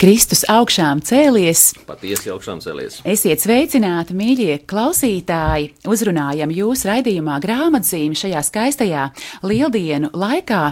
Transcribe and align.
Kristus 0.00 0.46
augšām 0.48 1.02
cēlies. 1.04 1.74
Patiesi 1.84 2.30
augšām 2.32 2.62
cēlies. 2.64 2.94
Esiet 3.04 3.42
sveicināti, 3.42 4.14
mīļie 4.16 4.54
klausītāji! 4.64 5.74
Uzrunājam 5.92 6.54
jūs 6.56 6.86
raidījumā 6.88 7.34
grāmatzīmi 7.44 8.16
šajā 8.16 8.40
skaistajā 8.48 9.02
lieldienu 9.44 10.08
laikā. 10.16 10.62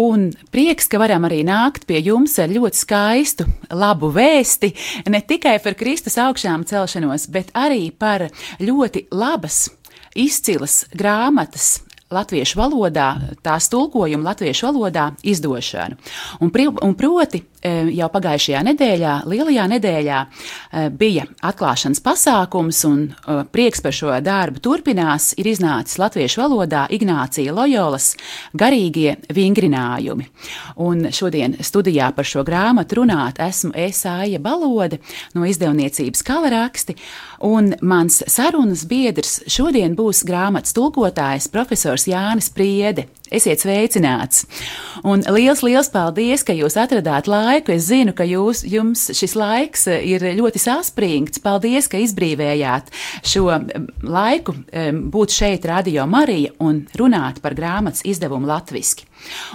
Un 0.00 0.30
prieks, 0.56 0.88
ka 0.88 1.02
varam 1.04 1.28
arī 1.28 1.42
nākt 1.44 1.84
pie 1.84 2.00
jums 2.00 2.38
ar 2.40 2.48
ļoti 2.48 2.80
skaistu, 2.80 3.48
labu 3.76 4.08
vēsti. 4.16 4.72
Ne 5.12 5.20
tikai 5.20 5.58
par 5.60 5.76
Kristus 5.76 6.16
augšām 6.24 6.64
celšanos, 6.64 7.28
bet 7.28 7.52
arī 7.52 7.90
par 7.92 8.30
ļoti 8.56 9.10
labas 9.12 9.66
izcilas 10.16 10.86
grāmatas 10.96 11.82
latviešu 12.12 12.58
valodā, 12.60 13.08
tās 13.42 13.68
tulkojumu 13.72 14.24
latviešu 14.24 14.68
valodā 14.68 15.10
izdošanu. 15.22 15.96
Un, 16.40 16.50
pri, 16.50 16.68
un 16.68 16.94
proti, 16.98 17.42
e, 17.62 17.72
jau 17.96 18.08
pagājušajā 18.12 18.62
nedēļā, 18.68 19.14
lielajā 19.28 19.66
nedēļā, 19.74 20.20
e, 20.22 20.84
bija 20.90 21.26
atklāšanas 21.42 22.02
pasākums, 22.04 22.82
un 22.88 23.04
e, 23.08 23.38
prieks 23.52 23.82
par 23.84 23.96
šo 23.96 24.14
darbu 24.24 24.62
turpinās. 24.62 25.32
Ir 25.40 25.48
iznācis 25.52 25.98
latviešu 26.02 26.42
valodā 26.42 26.84
Ignācija 26.92 27.54
Loyolas 27.56 28.12
garīgie 28.58 29.16
vingrinājumi. 29.32 30.28
Un 30.84 31.08
šodien 31.12 31.56
studijā 31.60 32.12
par 32.14 32.28
šo 32.28 32.44
grāmatu 32.46 33.00
runāt 33.00 33.40
esmu 33.42 33.72
Esāja 33.78 34.40
Balode 34.42 35.00
no 35.34 35.46
izdevniecības 35.48 36.22
Kalaraksti, 36.26 36.96
un 37.42 37.72
mans 37.82 38.22
sarunas 38.30 38.84
biedrs 38.88 39.40
šodien 39.50 39.96
būs 39.98 40.22
grāmatas 40.28 40.74
tulkotājs 40.76 41.48
profesors 41.52 42.01
profesors 42.02 42.06
Jānis 42.06 42.50
Priede. 42.50 43.06
Esiet 43.32 43.62
sveicināts! 43.62 44.44
Un 45.08 45.22
liels, 45.32 45.62
liels 45.64 45.88
paldies, 45.90 46.42
ka 46.44 46.52
jūs 46.52 46.76
atradāt 46.76 47.26
laiku. 47.26 47.72
Es 47.72 47.88
zinu, 47.88 48.12
ka 48.12 48.24
jūs, 48.24 48.62
jums 48.68 49.10
šis 49.16 49.34
laiks 49.34 49.86
ir 49.88 50.22
ļoti 50.36 50.60
saspringts. 50.60 51.40
Paldies, 51.42 51.88
ka 51.88 51.98
izbrīvējāt 51.98 52.92
šo 53.24 53.48
laiku 54.02 54.54
būt 55.12 55.32
šeit, 55.32 55.64
Radio 55.64 56.06
Marija, 56.06 56.52
un 56.60 56.84
runāt 56.98 57.40
par 57.42 57.56
grāmatas 57.56 58.04
izdevumu 58.04 58.46
latviski. 58.50 59.08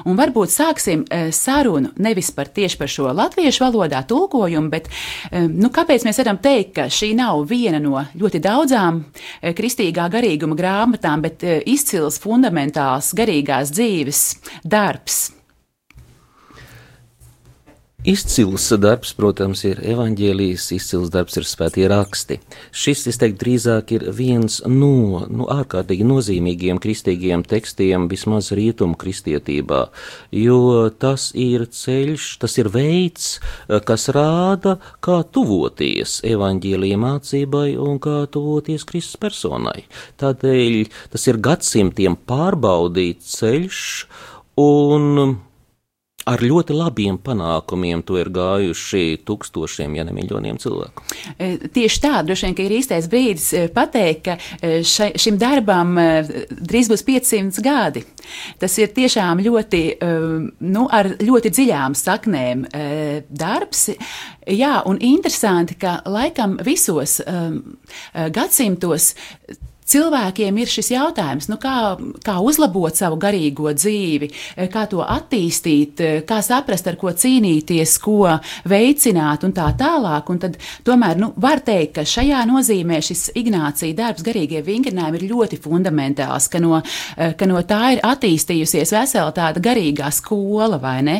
Un 0.07 0.17
varbūt 0.19 0.53
sāksim 0.53 1.05
eh, 1.09 1.29
sarunu 1.35 1.93
nevis 2.03 2.31
par 2.35 2.51
tieši 2.53 2.79
par 2.79 2.91
šo 2.91 3.11
latviešu 3.15 3.65
valodā 3.67 4.03
tulkojumu, 4.07 4.69
bet 4.71 4.89
nu, 5.31 5.69
kāpēc 5.73 6.05
mēs 6.07 6.19
varam 6.21 6.39
teikt, 6.41 6.73
ka 6.77 6.87
šī 6.91 7.13
nav 7.17 7.43
viena 7.49 7.79
no 7.83 8.01
ļoti 8.17 8.41
daudzām 8.43 9.01
eh, 9.03 9.53
kristīgā 9.57 10.07
garīguma 10.13 10.57
grāmatām, 10.57 11.23
bet 11.25 11.43
eh, 11.43 11.59
izcils 11.65 12.21
fundamentāls 12.23 13.13
garīgās 13.17 13.73
dzīves 13.75 14.23
darbs. 14.63 15.36
Izcils 18.07 18.69
darbs, 18.79 19.09
protams, 19.17 19.65
ir 19.67 19.81
evaņģēlijas, 19.83 20.69
izcils 20.77 21.09
darbs 21.11 21.35
ir 21.41 21.43
svētie 21.43 21.89
raksti. 21.91 22.37
Šis, 22.71 23.01
es 23.11 23.17
teiktu, 23.19 23.41
drīzāk 23.41 23.89
ir 23.97 24.05
viens 24.15 24.61
no 24.63 25.25
nu, 25.27 25.43
ārkārtīgi 25.51 26.05
nozīmīgiem 26.07 26.79
kristīgiem 26.79 27.41
tekstiem 27.43 28.05
vismaz 28.07 28.53
rietumu 28.55 28.95
kristietībā, 28.95 29.81
jo 30.31 30.59
tas 31.03 31.33
ir 31.35 31.65
ceļš, 31.67 32.29
tas 32.39 32.55
ir 32.61 32.69
veids, 32.71 33.25
kas 33.89 34.07
rāda, 34.15 34.77
kā 35.03 35.17
tuvoties 35.27 36.21
evaņģēlija 36.31 37.01
mācībai 37.03 37.73
un 37.75 37.99
kā 37.99 38.21
tuvoties 38.31 38.87
Kristus 38.87 39.19
personai. 39.19 39.83
Tādēļ 40.23 40.79
tas 41.11 41.27
ir 41.27 41.41
gadsimtiem 41.43 42.15
pārbaudīts 42.31 43.35
ceļš 43.41 43.83
un 44.63 45.35
ar 46.27 46.43
ļoti 46.43 46.75
labiem 46.75 47.17
panākumiem 47.23 48.03
to 48.07 48.17
ir 48.19 48.29
gājuši 48.33 49.21
tūkstošiem, 49.27 49.95
ja 49.97 50.05
ne 50.07 50.13
miljoniem 50.15 50.59
cilvēku. 50.61 51.03
E, 51.37 51.49
tieši 51.73 52.01
tā, 52.03 52.13
droši 52.27 52.47
vien, 52.47 52.57
ka 52.57 52.65
ir 52.65 52.75
īstais 52.77 53.07
brīdis 53.11 53.47
e, 53.55 53.63
pateikt, 53.73 54.27
ka 54.27 54.37
e, 54.59 54.81
šai, 54.87 55.13
šim 55.19 55.39
darbam 55.41 55.95
drīz 55.97 56.91
būs 56.91 57.05
500 57.07 57.63
gadi. 57.65 58.03
Tas 58.59 58.75
ir 58.81 58.91
tiešām 58.95 59.39
ļoti, 59.45 59.81
nu, 60.67 60.83
ar 60.91 61.07
ļoti 61.21 61.51
dziļām 61.55 61.95
saknēm 61.95 62.65
darbs. 63.29 63.87
Jā, 64.51 64.81
un 64.89 64.99
interesanti, 65.03 65.77
ka 65.79 66.01
laikam 66.11 66.57
visos 66.67 67.21
gadsimtos 68.35 69.13
cilvēkiem 69.91 70.57
ir 70.61 70.71
šis 70.71 70.91
jautājums, 70.93 71.47
nu 71.51 71.57
kā, 71.61 71.95
kā 72.25 72.37
uzlabot 72.43 72.95
savu 72.97 73.19
garīgo 73.21 73.71
dzīvi, 73.75 74.29
kā 74.73 74.85
to 74.91 75.03
attīstīt, 75.03 76.03
kā 76.27 76.41
saprast, 76.45 76.89
ar 76.89 76.99
ko 76.99 77.13
cīnīties, 77.15 77.97
ko 78.03 78.33
veicināt 78.67 79.45
un 79.47 79.55
tā 79.57 79.69
tālāk. 79.79 80.31
Un 80.33 80.41
tad, 80.43 80.59
tomēr 80.87 81.19
nu, 81.21 81.31
var 81.41 81.63
teikt, 81.65 81.95
ka 81.97 82.07
šajā 82.07 82.43
nozīmē 82.49 82.99
šis 83.03 83.29
Ignācija 83.37 83.95
darbs, 83.97 84.25
garīgie 84.25 84.63
vingrinājumi 84.65 85.21
ir 85.21 85.29
ļoti 85.31 85.61
fundamentāls, 85.63 86.49
ka 86.51 86.61
no, 86.63 86.81
ka 87.15 87.49
no 87.49 87.63
tā 87.67 87.95
ir 87.95 88.03
attīstījusies 88.05 88.93
vesela 88.97 89.33
tāda 89.35 89.63
garīgā 89.63 90.11
skola, 90.13 90.79
vai 90.81 90.99
ne? 91.05 91.17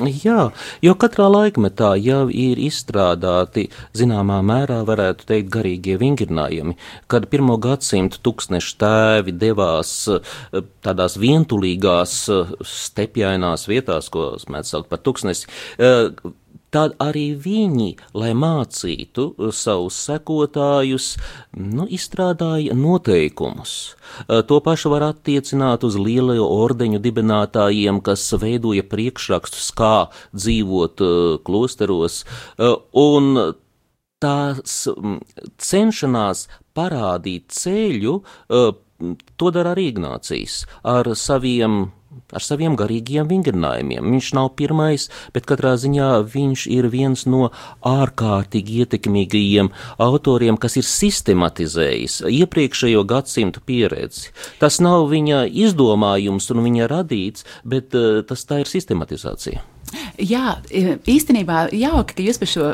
Jā, 0.00 0.46
jo 0.80 0.94
katrā 0.96 1.26
laikmetā 1.28 1.92
jau 2.00 2.24
ir 2.32 2.60
izstrādāti, 2.64 3.66
zināmā 3.96 4.38
mērā, 4.46 4.78
varētu 4.88 5.26
teikt, 5.28 5.50
garīgie 5.52 5.98
vingrinājumi, 6.00 6.78
kad 7.12 7.28
pirmo 7.32 7.58
gadsimtu 7.60 8.22
tūkstnešu 8.24 8.78
tēvi 8.80 9.34
devās 9.36 9.92
eh, 10.08 10.32
tādās 10.86 11.18
vientulīgās, 11.20 12.14
eh, 12.32 12.54
stepjainās 12.64 13.68
vietās, 13.68 14.08
ko 14.12 14.30
mēs 14.48 14.72
sauc 14.72 14.88
par 14.88 15.02
tūkstnesi, 15.04 15.50
eh, 15.76 16.08
tad 16.72 16.94
arī 17.02 17.32
viņi, 17.38 17.88
lai 18.16 18.32
mācītu 18.36 19.28
savus 19.54 19.98
sekotājus, 20.08 21.12
nu, 21.56 21.86
izstrādāja 21.92 22.76
noteikumus. 22.78 23.94
To 24.48 24.60
pašu 24.64 24.92
var 24.94 25.06
attiecināt 25.12 25.84
uz 25.86 25.98
lielo 26.00 26.46
ordeņu 26.64 27.00
dibinātājiem, 27.04 28.00
kas 28.04 28.24
veidoja 28.40 28.84
priekšrakstus, 28.88 29.70
kā 29.76 30.08
dzīvot 30.32 31.04
klosteros, 31.46 32.22
un 32.58 33.34
tās 34.22 34.84
cenšanās 35.58 36.46
parādīt 36.76 37.50
ceļu, 37.52 38.20
to 39.36 39.50
dara 39.54 39.74
arī 39.74 39.88
Ignācijas 39.90 40.62
ar 40.86 41.10
saviem 41.18 41.90
ar 42.32 42.44
saviem 42.44 42.76
garīgiem 42.78 43.28
vingrinājumiem. 43.30 44.06
Viņš 44.14 44.30
nav 44.38 44.52
pirmais, 44.58 45.08
bet 45.34 45.46
katrā 45.48 45.74
ziņā 45.80 46.10
viņš 46.32 46.66
ir 46.72 46.88
viens 46.92 47.26
no 47.28 47.50
ārkārtīgi 47.88 48.82
ietekmīgajiem 48.84 49.72
autoriem, 50.02 50.60
kas 50.60 50.78
ir 50.80 50.88
sistematizējis 50.88 52.22
iepriekšējo 52.30 53.04
gadsimtu 53.08 53.64
pieredzi. 53.66 54.32
Tas 54.62 54.80
nav 54.84 55.08
viņa 55.12 55.44
izdomājums 55.66 56.50
un 56.54 56.64
viņa 56.68 56.90
radīts, 56.92 57.46
bet 57.64 57.96
uh, 57.98 58.22
tas 58.26 58.46
tā 58.48 58.62
ir 58.62 58.70
sistematizācija. 58.70 59.71
Jā, 60.20 60.56
īstenībā 61.10 61.66
jauki, 61.76 62.16
ka 62.16 62.24
jūs 62.24 62.40
par 62.40 62.48
šo 62.48 62.68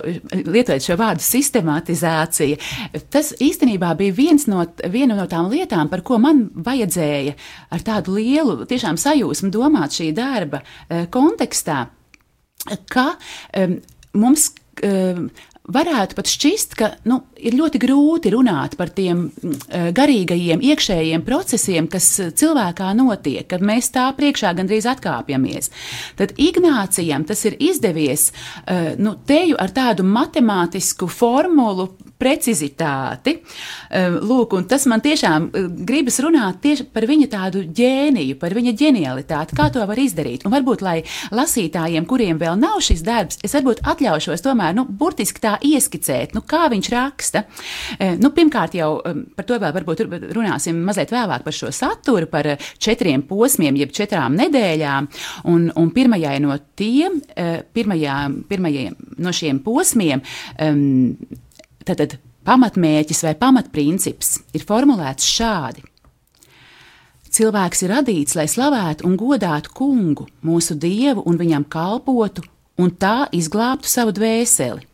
lietojat 0.46 0.84
šo 0.84 0.96
vārdu 1.00 1.24
sistematizācija. 1.24 2.58
Tas 3.10 3.32
īstenībā 3.42 3.90
bija 3.98 4.14
viens 4.14 4.46
no, 4.50 4.62
viena 4.90 5.16
no 5.18 5.26
tām 5.30 5.50
lietām, 5.50 5.90
par 5.90 6.04
ko 6.06 6.20
man 6.22 6.46
vajadzēja 6.54 7.34
ar 7.74 7.84
tādu 7.86 8.18
lielu 8.18 8.68
tiešām 8.70 9.00
sajūsmu 9.00 9.50
domāt 9.54 9.98
šī 9.98 10.12
darba 10.16 10.62
eh, 10.62 11.06
kontekstā, 11.10 11.84
ka 12.92 13.10
um, 13.56 13.78
mums 14.18 14.50
um, 14.86 15.28
varētu 15.68 16.16
pat 16.16 16.30
šķist, 16.32 16.76
ka 16.78 16.90
nu, 17.08 17.20
ir 17.38 17.56
ļoti 17.58 17.80
grūti 17.82 18.32
runāt 18.34 18.76
par 18.78 18.92
tiem 18.94 19.26
uh, 19.28 19.88
garīgajiem, 19.94 20.62
iekšējiem 20.72 21.24
procesiem, 21.26 21.88
kas 21.90 22.10
cilvēkā 22.38 22.90
notiek, 22.98 23.46
kad 23.48 23.64
mēs 23.64 23.92
tā 23.94 24.08
priekšā 24.18 24.54
gandrīz 24.58 24.88
atkāpjamies. 24.90 25.72
Tad 26.18 26.34
Ignācijam 26.38 27.26
tas 27.28 27.44
ir 27.48 27.58
izdevies 27.62 28.30
uh, 28.32 28.94
nu, 28.98 29.16
teju 29.28 29.58
ar 29.60 29.72
tādu 29.74 30.06
matemātisku 30.06 31.08
formulu 31.10 31.90
precizitāti. 32.18 33.36
Lūk, 34.26 34.56
tas 34.66 34.88
man 34.90 35.02
tiešām 35.04 35.44
gribas 35.86 36.18
runāt 36.24 36.58
tieši 36.64 36.88
par 36.90 37.06
viņa 37.06 37.28
tādu 37.30 37.62
ģēniju, 37.62 38.34
par 38.40 38.56
viņa 38.58 38.72
ģenialitāti, 38.80 39.54
kā 39.54 39.68
to 39.74 39.84
var 39.86 40.00
izdarīt. 40.02 40.42
Un 40.42 40.54
varbūt, 40.56 40.82
lai 40.82 40.96
lasītājiem, 41.30 42.08
kuriem 42.10 42.40
vēl 42.40 42.58
nav 42.58 42.80
šis 42.84 43.04
darbs, 43.06 43.38
es 43.46 43.54
varbūt 43.54 43.84
atļaušos 43.86 44.42
tomēr, 44.42 44.74
nu, 44.74 44.88
burtiski 44.88 45.44
tā 45.44 45.54
ieskicēt, 45.62 46.34
nu, 46.34 46.42
kā 46.42 46.66
viņš 46.72 46.90
raksta 46.96 47.27
ieraksta. 47.28 47.44
Nu, 48.20 48.30
pirmkārt, 48.32 48.74
jau 48.74 49.00
par 49.36 49.46
to 49.46 49.58
vēl 49.58 49.74
varbūt 49.74 50.04
runāsim 50.36 50.82
mazliet 50.84 51.12
vēlāk 51.12 51.44
par 51.44 51.52
šo 51.52 51.70
saturu, 51.72 52.26
par 52.26 52.56
četriem 52.78 53.22
posmiem, 53.22 53.76
jeb 53.76 53.92
četrām 53.92 54.36
nedēļām. 54.38 55.08
Un, 55.44 55.70
un 55.76 55.90
pirmajai 55.90 56.38
no 56.40 56.56
tiem, 56.76 57.20
pirmajā, 57.72 58.16
pirmajiem 58.48 58.96
no 59.18 59.32
šiem 59.32 59.60
posmiem, 59.64 60.22
tad 61.84 62.18
pamatmērķis 62.48 63.24
vai 63.26 63.36
pamatprincips 63.36 64.38
ir 64.56 64.64
formulēts 64.64 65.28
šādi. 65.28 65.84
Cilvēks 67.28 67.82
ir 67.84 67.90
radīts, 67.92 68.34
lai 68.38 68.46
slavētu 68.48 69.04
un 69.04 69.18
godātu 69.20 69.74
kungu, 69.76 70.24
mūsu 70.40 70.78
dievu 70.80 71.26
un 71.28 71.36
viņam 71.36 71.66
kalpotu, 71.68 72.40
un 72.80 72.88
tā 72.96 73.26
izglābtu 73.36 73.90
savu 73.90 74.14
dvēseli. 74.16 74.86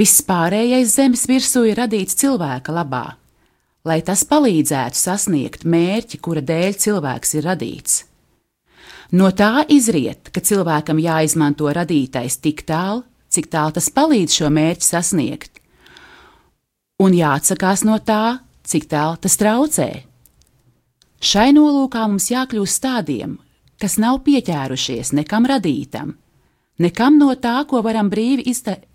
Viss 0.00 0.22
pārējais 0.24 0.94
zemes 0.96 1.26
virsū 1.28 1.66
ir 1.68 1.76
radīts 1.76 2.16
cilvēka 2.16 2.72
labā, 2.72 3.18
lai 3.84 3.98
tas 4.06 4.22
palīdzētu 4.24 4.96
sasniegt 4.96 5.66
mērķi, 5.68 6.20
kura 6.24 6.40
dēļ 6.40 6.76
cilvēks 6.84 7.34
ir 7.36 7.44
radīts. 7.44 7.96
No 9.12 9.28
tā 9.36 9.66
izriet, 9.68 10.30
ka 10.32 10.40
cilvēkam 10.40 11.02
jāizmanto 11.04 11.68
radītais 11.76 12.38
tik 12.40 12.62
tālu, 12.70 13.02
cik 13.28 13.50
tālu 13.52 13.76
tas 13.76 13.90
palīdz 13.92 14.38
šo 14.38 14.48
mērķi 14.56 14.88
sasniegt, 14.88 15.60
un 17.04 17.18
jāatsakās 17.18 17.84
no 17.84 17.98
tā, 18.00 18.40
cik 18.64 18.88
tālu 18.88 19.20
tas 19.20 19.36
traucē. 19.36 19.90
Šai 21.20 21.50
nolūkā 21.52 22.06
mums 22.08 22.30
jākļūst 22.32 22.84
tādiem, 22.86 23.36
kas 23.76 23.98
nav 24.00 24.22
pieķērušies 24.24 25.12
nekam 25.18 25.50
radītam, 25.50 26.14
nekam 26.80 27.20
no 27.20 27.34
tā, 27.36 27.58
ko 27.68 27.84
varam 27.84 28.08
brīvi 28.08 28.48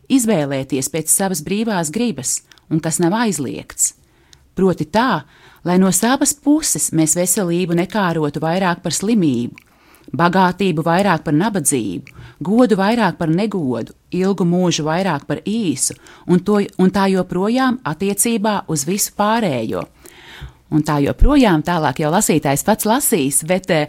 izvēlēties 0.09 0.91
pēc 0.93 1.11
savas 1.11 1.43
brīvās 1.45 1.91
gribas 1.93 2.39
un 2.69 2.81
kas 2.83 2.99
nav 3.03 3.15
aizliegts. 3.17 3.93
Proti 4.55 4.87
tā, 4.87 5.25
lai 5.67 5.77
no 5.81 5.91
savas 5.91 6.33
puses 6.33 6.91
mēs 6.95 7.15
veselību 7.17 7.75
nekārotu 7.81 8.41
vairāk 8.43 8.81
par 8.83 8.95
slimību, 8.95 9.57
bagātību 10.15 10.85
vairāk 10.85 11.25
par 11.25 11.35
nabadzību, 11.35 12.13
godu 12.45 12.77
vairāk 12.79 13.17
par 13.19 13.31
negodu, 13.31 13.95
ilgu 14.15 14.47
mūžu 14.47 14.85
vairāk 14.87 15.25
par 15.27 15.41
īsu, 15.45 15.97
un, 16.27 16.39
to, 16.39 16.61
un 16.79 16.93
tā 16.93 17.09
joprojām 17.11 17.81
attiecībā 17.83 18.61
uz 18.71 18.85
visu 18.87 19.15
pārējo 19.17 19.83
un 20.73 20.83
tā 20.85 20.99
joprojām. 21.03 21.63
Tālāk 21.65 22.01
jau 22.03 22.11
lasītājs 22.13 22.65
pats 22.65 22.87
lasīs, 22.89 23.41
bet 23.47 23.71
e, 23.73 23.85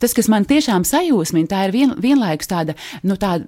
tas, 0.00 0.14
kas 0.16 0.28
man 0.32 0.46
tiešām 0.48 0.84
sajūsmina, 0.86 1.50
tā 1.50 1.66
ir 1.68 1.74
vien, 1.76 1.94
vienlaikus 2.02 2.50
tāda, 2.50 2.76
nu, 3.06 3.16
tāda 3.20 3.44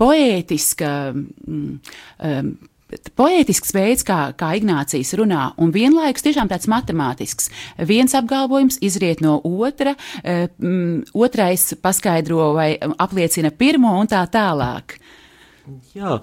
poētiska. 0.00 0.90
Mm, 1.14 1.78
Poētisks 2.90 3.70
veids, 3.70 4.02
kā, 4.02 4.32
kā 4.34 4.48
Ignācijas 4.58 5.12
runā, 5.14 5.52
un 5.62 5.70
vienlaikus 5.70 6.24
tiešām 6.26 6.48
tāds 6.50 6.66
matemātisks. 6.66 7.46
Viens 7.86 8.16
apgalvojums 8.18 8.80
izriet 8.82 9.22
no 9.22 9.36
otra, 9.46 9.92
um, 10.58 10.98
otrais 11.14 11.68
paskaidro 11.78 12.48
vai 12.56 12.72
apliecina 12.82 13.52
pirmo 13.54 13.94
un 14.00 14.10
tā 14.10 14.24
tālāk. 14.32 14.96
Jā, 15.94 16.16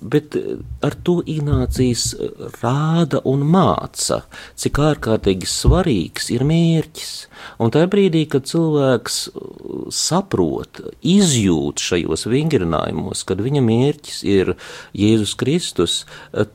bet 0.00 0.36
eh, 0.38 0.60
ar 0.84 0.96
to 1.04 1.20
Ignācijas 1.28 2.10
eh, 2.14 2.44
rāda 2.62 3.20
un 3.28 3.44
māca, 3.48 4.22
cik 4.60 4.80
ārkārtīgi 4.90 5.48
svarīgs 5.48 6.30
ir 6.34 6.44
mērķis. 6.48 7.12
Un 7.60 7.72
tajā 7.72 7.88
brīdī, 7.92 8.26
kad 8.28 8.44
cilvēks 8.48 9.18
uh, 9.30 9.86
saprot, 9.94 10.82
izjūt 11.00 11.80
šajos 11.80 12.26
vingrinājumos, 12.28 13.22
kad 13.28 13.40
viņa 13.40 13.62
mērķis 13.64 14.18
ir 14.28 14.52
Jēzus 14.96 15.32
Kristus, 15.40 15.94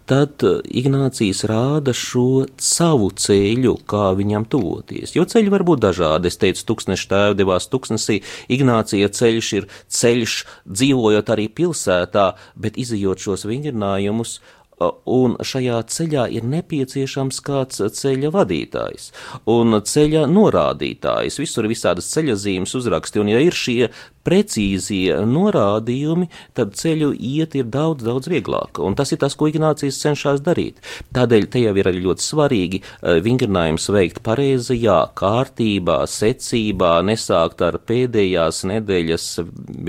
tad 0.10 0.46
Ignācijas 0.46 1.44
rāda 1.50 1.94
šo 1.96 2.46
savu 2.62 3.10
ceļu, 3.18 3.76
kā 3.90 4.12
viņam 4.18 4.46
tuvoties. 4.52 5.16
Jo 5.18 5.26
ceļi 5.30 5.54
var 5.54 5.66
būt 5.68 5.84
dažādi. 5.88 6.30
Es 6.30 6.40
teicu, 6.42 6.66
tūkstneša 6.70 7.10
tēva 7.12 7.38
devās 7.38 7.70
tūkstnesī, 7.72 8.22
Ignācija 8.54 9.10
ceļš 9.10 9.52
ir 9.60 9.70
ceļš 9.92 10.38
dzīvojot 10.70 11.34
arī 11.36 11.48
pilsētā, 11.56 12.28
bet 12.56 12.80
izjūt 12.82 13.24
šos 13.26 13.48
vingrinājumus, 13.50 14.40
un 15.08 15.38
šajā 15.40 15.78
ceļā 15.88 16.26
ir 16.36 16.48
nepieciešams 16.52 17.40
kāds 17.46 17.80
ceļa 18.00 18.32
vadītājs 18.36 19.12
un 19.52 19.80
ceļa 19.80 20.26
norādītājs. 20.28 21.40
Visur 21.40 21.66
ir 21.66 21.72
visādas 21.72 22.10
ceļa 22.12 22.36
zīmes 22.42 22.76
uzraksti, 22.76 23.22
un 23.24 23.32
ja 23.32 23.40
ir 23.44 23.56
šie 23.56 23.88
precīzie 24.26 25.20
norādījumi, 25.30 26.30
tad 26.58 26.76
ceļu 26.80 27.12
iet 27.16 27.56
ir 27.60 27.70
daudz, 27.72 28.06
daudz 28.06 28.30
vieglāk. 28.32 28.82
Un 28.84 28.98
tas 28.98 29.14
ir 29.14 29.22
tas, 29.22 29.36
ko 29.38 29.50
Ignācijas 29.52 30.00
cenšas 30.02 30.44
darīt. 30.46 30.82
Tādēļ 31.16 31.48
te 31.52 31.62
jau 31.64 31.76
ir 31.78 31.90
arī 31.92 32.04
ļoti 32.06 32.26
svarīgi 32.26 32.82
eh, 32.82 33.20
vingrinājums 33.26 33.88
veikt 33.94 34.22
pareizajā 34.26 35.00
kārtībā, 35.20 36.02
secībā, 36.10 36.94
nesākt 37.08 37.64
ar 37.66 37.80
pēdējās 37.86 38.64
nedēļas 38.72 39.30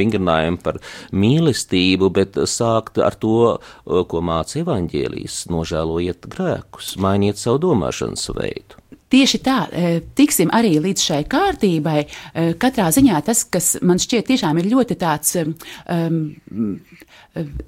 vingrinājumu 0.01 0.63
par 0.65 0.81
mīlestību, 1.17 2.13
bet 2.21 2.41
sākt 2.51 3.01
ar 3.03 3.19
to, 3.21 3.57
eh, 3.57 4.03
ko 4.07 4.25
māca 4.25 4.61
evaņģēlijas, 4.63 5.45
nožēlojiet 5.53 6.29
grēkus, 6.33 6.97
mainiet 7.03 7.41
savu 7.41 7.65
domāšanas 7.69 8.29
veidu. 8.37 8.86
Tieši 9.07 9.39
tā, 9.39 9.57
e, 9.71 10.01
tiksim 10.19 10.51
arī 10.51 10.73
līdz 10.83 11.03
šai 11.09 11.21
kārtībai. 11.31 12.01
E, 12.03 12.47
katrā 12.59 12.89
ziņā 12.91 13.21
tas, 13.23 13.45
kas 13.47 13.77
man 13.87 14.01
šķiet 14.03 14.27
tiešām 14.33 14.59
ir 14.59 14.67
ļoti 14.73 14.97
tāds 14.99 15.37
um, 15.39 16.17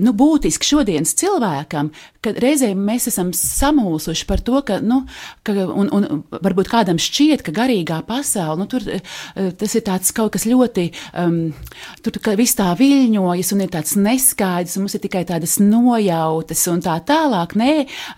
nu, 0.03 0.15
būtiski 0.19 0.67
šodienas 0.67 1.15
cilvēkam, 1.21 1.93
ka 2.25 2.33
reizēm 2.35 2.81
mēs 2.83 3.07
esam 3.13 3.31
samulsuši 3.37 4.27
par 4.27 4.43
to, 4.43 4.59
ka, 4.67 4.81
nu, 4.83 5.05
ka 5.47 5.55
un, 5.69 5.93
un 5.95 6.25
varbūt 6.35 6.73
kādam 6.73 6.99
šķiet, 6.99 7.45
ka 7.47 7.55
garīgā 7.55 8.01
pasaule, 8.09 8.59
nu, 8.59 8.67
tur 8.67 8.83
tas 9.61 9.79
ir 9.79 9.85
tāds 9.87 10.11
kaut 10.17 10.33
kas 10.35 10.49
ļoti, 10.51 10.89
um, 11.23 11.39
tur 12.03 12.19
viss 12.41 12.59
tā 12.59 12.73
viļņojas 12.81 13.55
un 13.55 13.63
ir 13.63 13.73
tāds 13.77 13.95
neskaidrs, 13.95 14.75
un 14.75 14.89
mums 14.89 14.99
ir 14.99 15.05
tikai 15.07 15.23
tādas 15.29 15.59
nojautas 15.63 16.67
un 16.73 16.83
tā 16.83 16.99
tālāk. 17.07 17.55
Nē, 17.59 17.73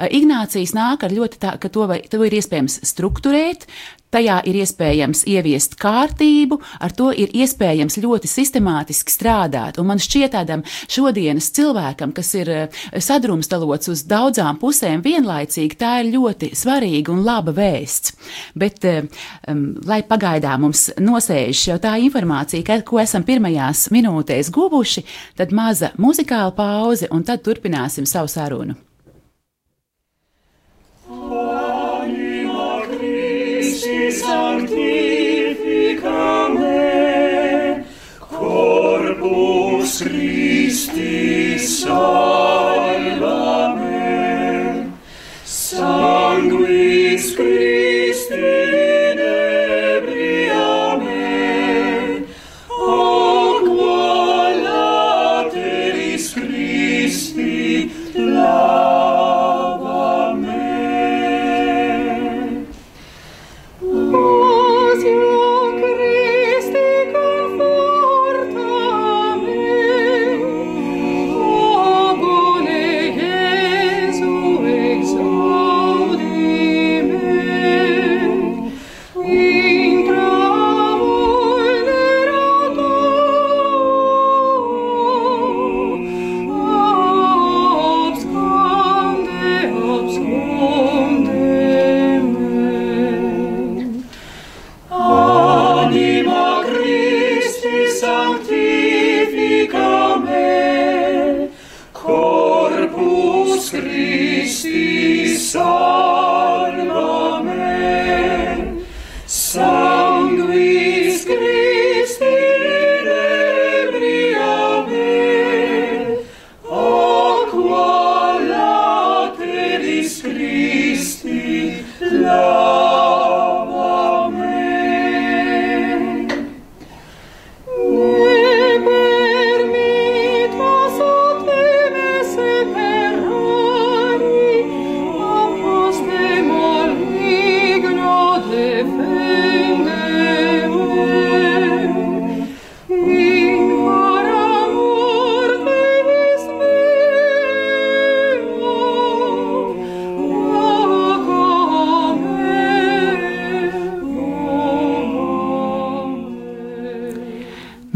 Ignācijas 0.08 0.72
nāk 0.76 1.04
ar 1.04 1.12
ļoti 1.12 1.42
tā, 1.44 1.54
ka 1.60 1.68
to, 1.68 1.84
vai, 1.90 2.00
to 2.08 2.24
ir 2.24 2.40
iespējams 2.40 2.80
struktūrēt 2.88 3.09
strukturēt, 3.10 3.66
Tajā 4.10 4.40
ir 4.50 4.56
iespējams 4.58 5.20
ieviest 5.30 5.76
kārtību, 5.78 6.56
ar 6.82 6.90
to 6.98 7.12
ir 7.14 7.30
iespējams 7.30 7.94
ļoti 8.02 8.26
sistemātiski 8.26 9.14
strādāt. 9.14 9.78
Un 9.78 9.86
man 9.86 10.02
šķiet, 10.02 10.32
tādam 10.34 10.64
šodienas 10.90 11.46
cilvēkam, 11.54 12.10
kas 12.10 12.32
ir 12.34 12.50
eh, 12.50 12.80
sadrumstalots 12.90 13.92
uz 13.94 14.02
daudzām 14.10 14.58
pusēm 14.58 15.06
vienlaicīgi, 15.06 15.78
tā 15.78 15.92
ir 16.02 16.10
ļoti 16.16 16.50
svarīga 16.58 17.14
un 17.14 17.22
laba 17.22 17.54
vēsts. 17.54 18.16
Bet, 18.58 18.82
um, 18.82 19.70
lai 19.86 20.02
pagaidām 20.02 20.66
mums 20.66 20.88
nosēž 20.98 21.68
jau 21.70 21.78
tā 21.78 21.94
informācija, 22.02 22.82
ko 22.82 22.98
esam 22.98 23.22
pirmajās 23.22 23.92
minūtēs 23.94 24.50
guvuši, 24.50 25.06
tad 25.38 25.54
maza 25.54 25.94
muzikāla 26.02 26.50
pauze, 26.58 27.06
un 27.14 27.22
tad 27.22 27.46
turpināsim 27.46 28.10
savu 28.10 28.26
sarunu. 28.26 28.74
si 33.90 34.12
sanctifica 34.12 34.78
me, 36.54 37.84
corpus 38.20 40.02
Christi 40.02 41.58
sanctifica 41.58 42.49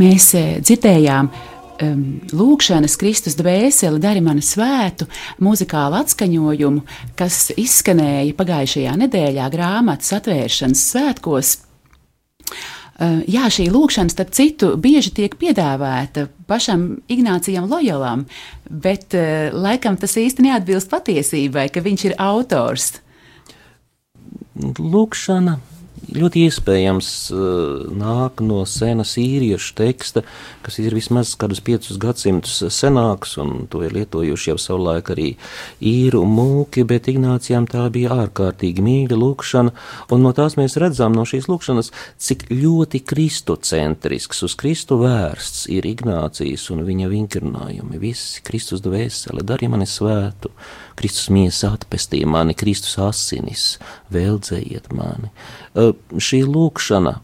Mēs 0.04 0.26
eh, 0.36 0.56
dzirdējām 0.60 1.28
um, 1.30 2.04
lūkšanas 2.34 2.96
Kristus 3.00 3.36
dvēseli, 3.38 4.00
dari 4.02 4.20
mani 4.24 4.42
svētu, 4.44 5.06
muzikālu 5.44 6.00
atskaņojumu, 6.02 6.82
kas 7.18 7.48
izskanēja 7.60 8.34
pagājušajā 8.36 8.94
nedēļā 9.04 9.48
grāmatas 9.54 10.12
atvēršanas 10.18 10.82
svētkos. 10.92 11.54
Uh, 12.94 13.22
jā, 13.30 13.48
šī 13.50 13.68
lūkšana, 13.74 14.12
starp 14.12 14.34
citu, 14.36 14.74
bieži 14.78 15.14
tiek 15.16 15.32
piedāvāta 15.40 16.28
pašam 16.50 17.00
Ignācijam 17.10 17.66
Lojolam, 17.70 18.26
bet 18.68 19.16
uh, 19.18 19.54
laikam 19.54 19.96
tas 19.98 20.18
īsti 20.20 20.46
neatbilst 20.50 20.92
patiesībai, 20.92 21.70
ka 21.74 21.82
viņš 21.86 22.08
ir 22.10 22.18
autors. 22.22 22.92
Lūkšana 24.54 25.58
ļoti 26.12 26.44
iespējams 26.48 27.08
uh, 27.32 27.84
nāk 27.94 28.42
no 28.44 28.62
senas 28.68 29.14
īriešu 29.20 29.74
teksta, 29.78 30.22
kas 30.64 30.78
ir 30.82 30.94
vismaz 30.96 31.34
kādus 31.38 31.62
piecus 31.64 31.98
gadsimtus 32.00 32.60
senāks, 32.74 33.36
un 33.40 33.66
to 33.70 33.82
ir 33.86 33.94
lietojuši 33.96 34.50
jau 34.52 34.58
savulaik 34.60 35.12
arī 35.14 35.28
īru 35.80 36.24
un 36.24 36.34
mūki, 36.36 36.84
bet 36.88 37.08
Ignācijām 37.12 37.68
tā 37.70 37.86
bija 37.94 38.14
ārkārtīgi 38.24 38.84
mīļa 38.84 39.18
lūkšana, 39.20 39.74
un 40.14 40.24
no 40.24 40.34
tās 40.36 40.58
mēs 40.60 40.78
redzam 40.82 41.16
no 41.16 41.26
šīs 41.28 41.48
lūkšanas, 41.50 41.92
cik 42.20 42.46
ļoti 42.52 43.02
kristocentrisks, 43.06 44.44
uz 44.46 44.56
Kristu 44.60 45.00
vērsts 45.02 45.68
ir 45.72 45.88
Ignācijas 45.88 46.68
un 46.74 46.84
viņa 46.86 47.10
vingrinājumi, 47.12 48.00
visi 48.02 48.44
Kristus 48.44 48.84
dvēseli, 48.84 49.46
dari 49.46 49.70
mani 49.72 49.88
svētu, 49.88 50.52
Kristus 50.98 51.30
miesa 51.34 51.72
atpestīja 51.74 52.28
mani, 52.30 52.54
Kristus 52.58 52.98
asinis, 53.02 53.66
vēldzējiet 54.14 54.92
mani. 54.94 55.32
Šī 56.18 56.42
lūkšana, 56.46 57.14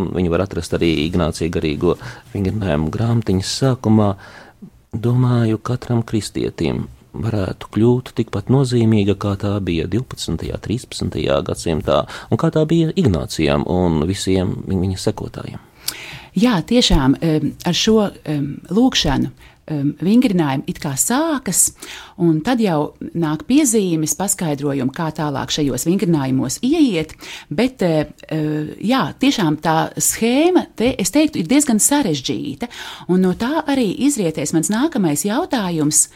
un 0.00 0.10
viņu 0.16 0.32
var 0.32 0.44
atrast 0.46 0.74
arī 0.76 0.90
Ignācija 1.06 1.52
garīgo 1.52 1.96
vingrinājumu 2.34 2.90
grāmatiņas 2.94 3.54
sākumā, 3.62 4.10
domāju, 4.94 5.60
katram 5.64 6.02
kristietim 6.06 6.86
varētu 7.14 7.70
kļūt 7.74 8.12
tikpat 8.18 8.50
nozīmīga, 8.50 9.14
kā 9.20 9.34
tā 9.40 9.54
bija 9.64 9.86
12. 9.90 10.30
un 10.34 10.40
13. 10.40 11.20
gadsimtā, 11.46 12.00
un 12.30 12.40
kā 12.40 12.50
tā 12.54 12.64
bija 12.68 12.90
Ignācijam 12.98 13.66
un 13.70 14.02
visiem 14.08 14.56
viņa 14.66 14.98
sekotājiem. 15.04 15.62
Jā, 16.34 16.58
tiešām 16.66 17.14
ar 17.22 17.76
šo 17.78 18.08
lūkšanu 18.74 19.30
um, 19.70 19.92
vingrinājumi 20.04 20.66
it 20.70 20.80
kā 20.82 20.94
sākas, 20.98 21.68
un 22.20 22.40
tad 22.44 22.62
jau 22.62 22.94
nāk 23.14 23.46
piezīmes, 23.48 24.16
paskaidrojumi, 24.18 24.94
kā 24.94 25.10
tālāk 25.16 25.54
šajos 25.54 25.86
vingrinājumos 25.88 26.60
ieiet. 26.64 27.16
Bet, 27.48 27.84
uh, 27.84 28.74
jā, 28.82 29.02
tiešām 29.20 29.58
tā 29.64 29.78
schēma, 29.96 30.68
te, 30.78 30.94
es 31.00 31.14
teiktu, 31.14 31.42
ir 31.42 31.50
diezgan 31.50 31.82
sarežģīta, 31.82 32.70
un 33.08 33.24
no 33.24 33.34
tā 33.38 33.64
arī 33.64 33.90
izrietēs 34.08 34.54
mans 34.56 34.72
nākamais 34.72 35.26
jautājums. 35.28 36.08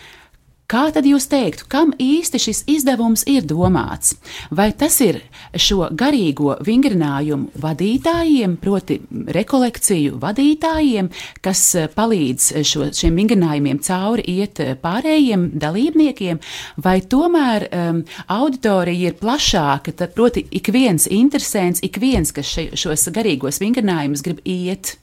Kā 0.69 0.91
tad 0.93 1.07
jūs 1.09 1.25
teiktu, 1.33 1.65
kam 1.73 1.95
īsti 1.97 2.39
šis 2.45 2.59
izdevums 2.69 3.23
ir 3.33 3.47
domāts? 3.49 4.19
Vai 4.53 4.67
tas 4.77 4.99
ir 5.01 5.23
šo 5.57 5.87
garīgo 5.97 6.59
vingrinājumu 6.61 7.57
vadītājiem, 7.63 8.59
proti, 8.61 8.99
rekolekciju 9.33 10.19
vadītājiem, 10.21 11.09
kas 11.41 11.65
eh, 11.73 11.89
palīdz 11.89 12.51
šo, 12.69 12.91
šiem 13.01 13.17
vingrinājumiem 13.23 13.81
cauri 13.89 14.27
iet 14.35 14.61
eh, 14.61 14.75
pārējiem 14.77 15.49
dalībniekiem, 15.57 16.45
vai 16.85 16.99
tomēr 17.01 17.69
um, 17.73 18.05
auditorija 18.37 19.15
ir 19.15 19.19
plašāka, 19.25 19.97
tad, 19.97 20.13
proti, 20.13 20.45
ik 20.53 20.69
viens 20.77 21.09
interesants, 21.09 21.81
ik 21.81 21.97
viens, 21.97 22.37
kas 22.37 22.45
še, 22.45 22.69
šos 22.77 23.09
garīgos 23.17 23.65
vingrinājumus 23.65 24.21
grib 24.29 24.45
iet? 24.45 24.99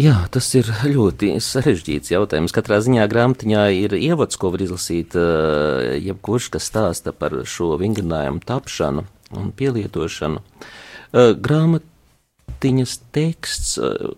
Jā, 0.00 0.14
tas 0.32 0.46
ir 0.56 0.68
ļoti 0.94 1.34
sarežģīts 1.44 2.12
jautājums. 2.14 2.54
Katrā 2.56 2.78
ziņā 2.80 3.04
grāmatiņā 3.10 3.64
ir 3.82 3.96
ievads, 3.98 4.38
ko 4.40 4.52
var 4.54 4.62
izlasīt 4.64 5.16
eh, 5.18 5.98
jebkurš, 6.06 6.46
kas 6.54 6.68
stāsta 6.70 7.12
par 7.12 7.34
šo 7.44 7.74
vingrinājumu 7.80 8.40
tapšanu 8.48 9.04
un 9.36 9.50
pielietošanu. 9.58 10.40
Eh, 10.40 11.34
grāmatiņas 11.48 12.96
teksts 13.12 13.76
eh, 13.82 14.14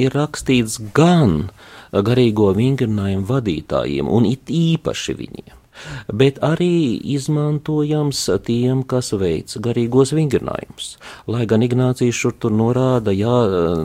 ir 0.00 0.18
rakstīts 0.18 0.80
gan 0.96 1.52
garīgo 1.92 2.50
vingrinājumu 2.56 3.28
vadītājiem, 3.30 4.10
un 4.10 4.26
it 4.32 4.50
īpaši 4.50 5.18
viņiem 5.20 5.59
bet 6.12 6.38
arī 6.44 6.98
izmantojams 7.14 8.22
tiem, 8.46 8.82
kas 8.88 9.12
veic 9.16 9.52
garīgos 9.62 10.14
vingrinājumus. 10.16 10.94
Lai 11.30 11.46
gan 11.50 11.64
Ignācijas 11.64 12.16
šur 12.16 12.34
tur 12.40 12.54
norāda, 12.54 13.12
jā, 13.14 13.36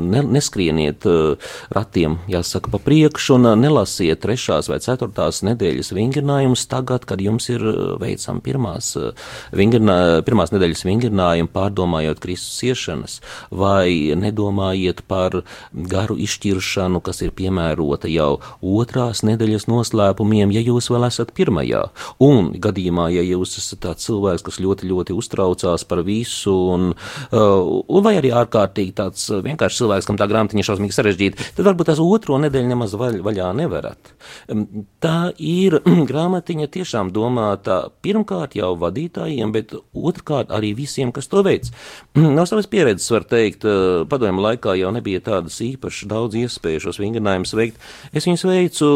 ne, 0.02 0.24
neskrieniet 0.36 1.06
uh, 1.10 1.52
ratiem, 1.74 2.18
jāsaka, 2.32 2.72
pa 2.74 2.82
priekšu 2.84 3.38
un 3.38 3.50
nelasiet 3.62 4.22
trešās 4.24 4.70
vai 4.72 4.80
ceturtās 4.84 5.44
nedēļas 5.46 5.94
vingrinājumus 5.96 6.66
tagad, 6.72 7.08
kad 7.10 7.22
jums 7.24 7.50
ir 7.54 7.64
uh, 7.64 7.96
veicam 8.02 8.42
pirmās, 8.46 8.94
uh, 9.00 9.14
vingrinā, 9.56 10.22
pirmās 10.28 10.54
nedēļas 10.56 10.86
vingrinājumu, 10.88 11.52
pārdomājot 11.56 12.22
Kristus 12.24 12.60
ciešanas, 12.62 13.20
vai 13.52 14.16
nedomājiet 14.18 15.06
par 15.10 15.42
garu 15.74 16.18
izšķiršanu, 16.26 17.02
kas 17.06 17.22
ir 17.26 17.36
piemērota 17.36 18.10
jau 18.12 18.40
otrās 18.62 19.24
nedēļas 19.28 19.70
noslēpumiem, 19.72 20.54
ja 20.56 20.64
jūs 20.66 20.90
vēl 20.94 21.08
esat 21.10 21.34
pirmajā 21.38 21.85
veidā. 21.86 22.16
Un 22.20 22.54
gadījumā, 22.60 23.10
ja 23.14 23.24
jūs 23.24 23.58
esat 23.60 23.82
tāds 23.84 24.06
cilvēks, 24.06 24.44
kas 24.46 24.60
ļoti, 24.60 24.88
ļoti 24.90 25.14
uztraucās 25.16 25.86
par 25.86 26.04
visu, 26.04 26.54
un, 26.74 26.94
uh, 27.32 27.84
un 27.88 28.04
vai 28.04 28.18
arī 28.18 28.32
ārkārtīgi 28.32 28.94
tāds 28.96 29.30
vienkāršs 29.30 29.82
cilvēks, 29.82 30.08
kam 30.08 30.18
tā 30.18 30.28
grāmatiņa 30.28 30.64
šausmīgi 30.64 30.96
sarežģīta, 30.96 31.52
tad 31.58 31.66
varbūt 31.66 31.92
tās 31.92 32.00
otro 32.00 32.38
nedēļu 32.42 32.70
nemaz 32.72 32.96
vaļ, 32.96 33.22
vaļā 33.26 33.52
nevarat. 33.56 34.14
Um, 34.50 34.86
tā 35.04 35.32
ir 35.38 35.80
grāmatiņa 36.10 36.70
tiešām 36.72 37.12
domāta 37.16 37.90
pirmkārt 38.02 38.56
jau 38.56 38.74
vadītājiem, 38.80 39.54
bet 39.56 39.76
otrkārt 39.94 40.54
arī 40.56 40.74
visiem, 40.78 41.14
kas 41.16 41.30
to 41.32 41.44
veids. 41.46 41.74
No 42.36 42.44
savas 42.44 42.66
pieredzes 42.68 43.08
var 43.14 43.24
teikt, 43.30 43.64
uh, 43.64 44.04
padomju 44.12 44.44
laikā 44.44 44.74
jau 44.76 44.90
nebija 44.92 45.22
tādas 45.24 45.56
īpaši 45.64 46.08
daudz 46.10 46.36
iespēju 46.36 46.82
šos 46.84 47.00
vingrinājumus 47.00 47.54
veikt. 47.56 47.78
Es 48.12 48.26
viņus 48.28 48.44
veicu 48.50 48.88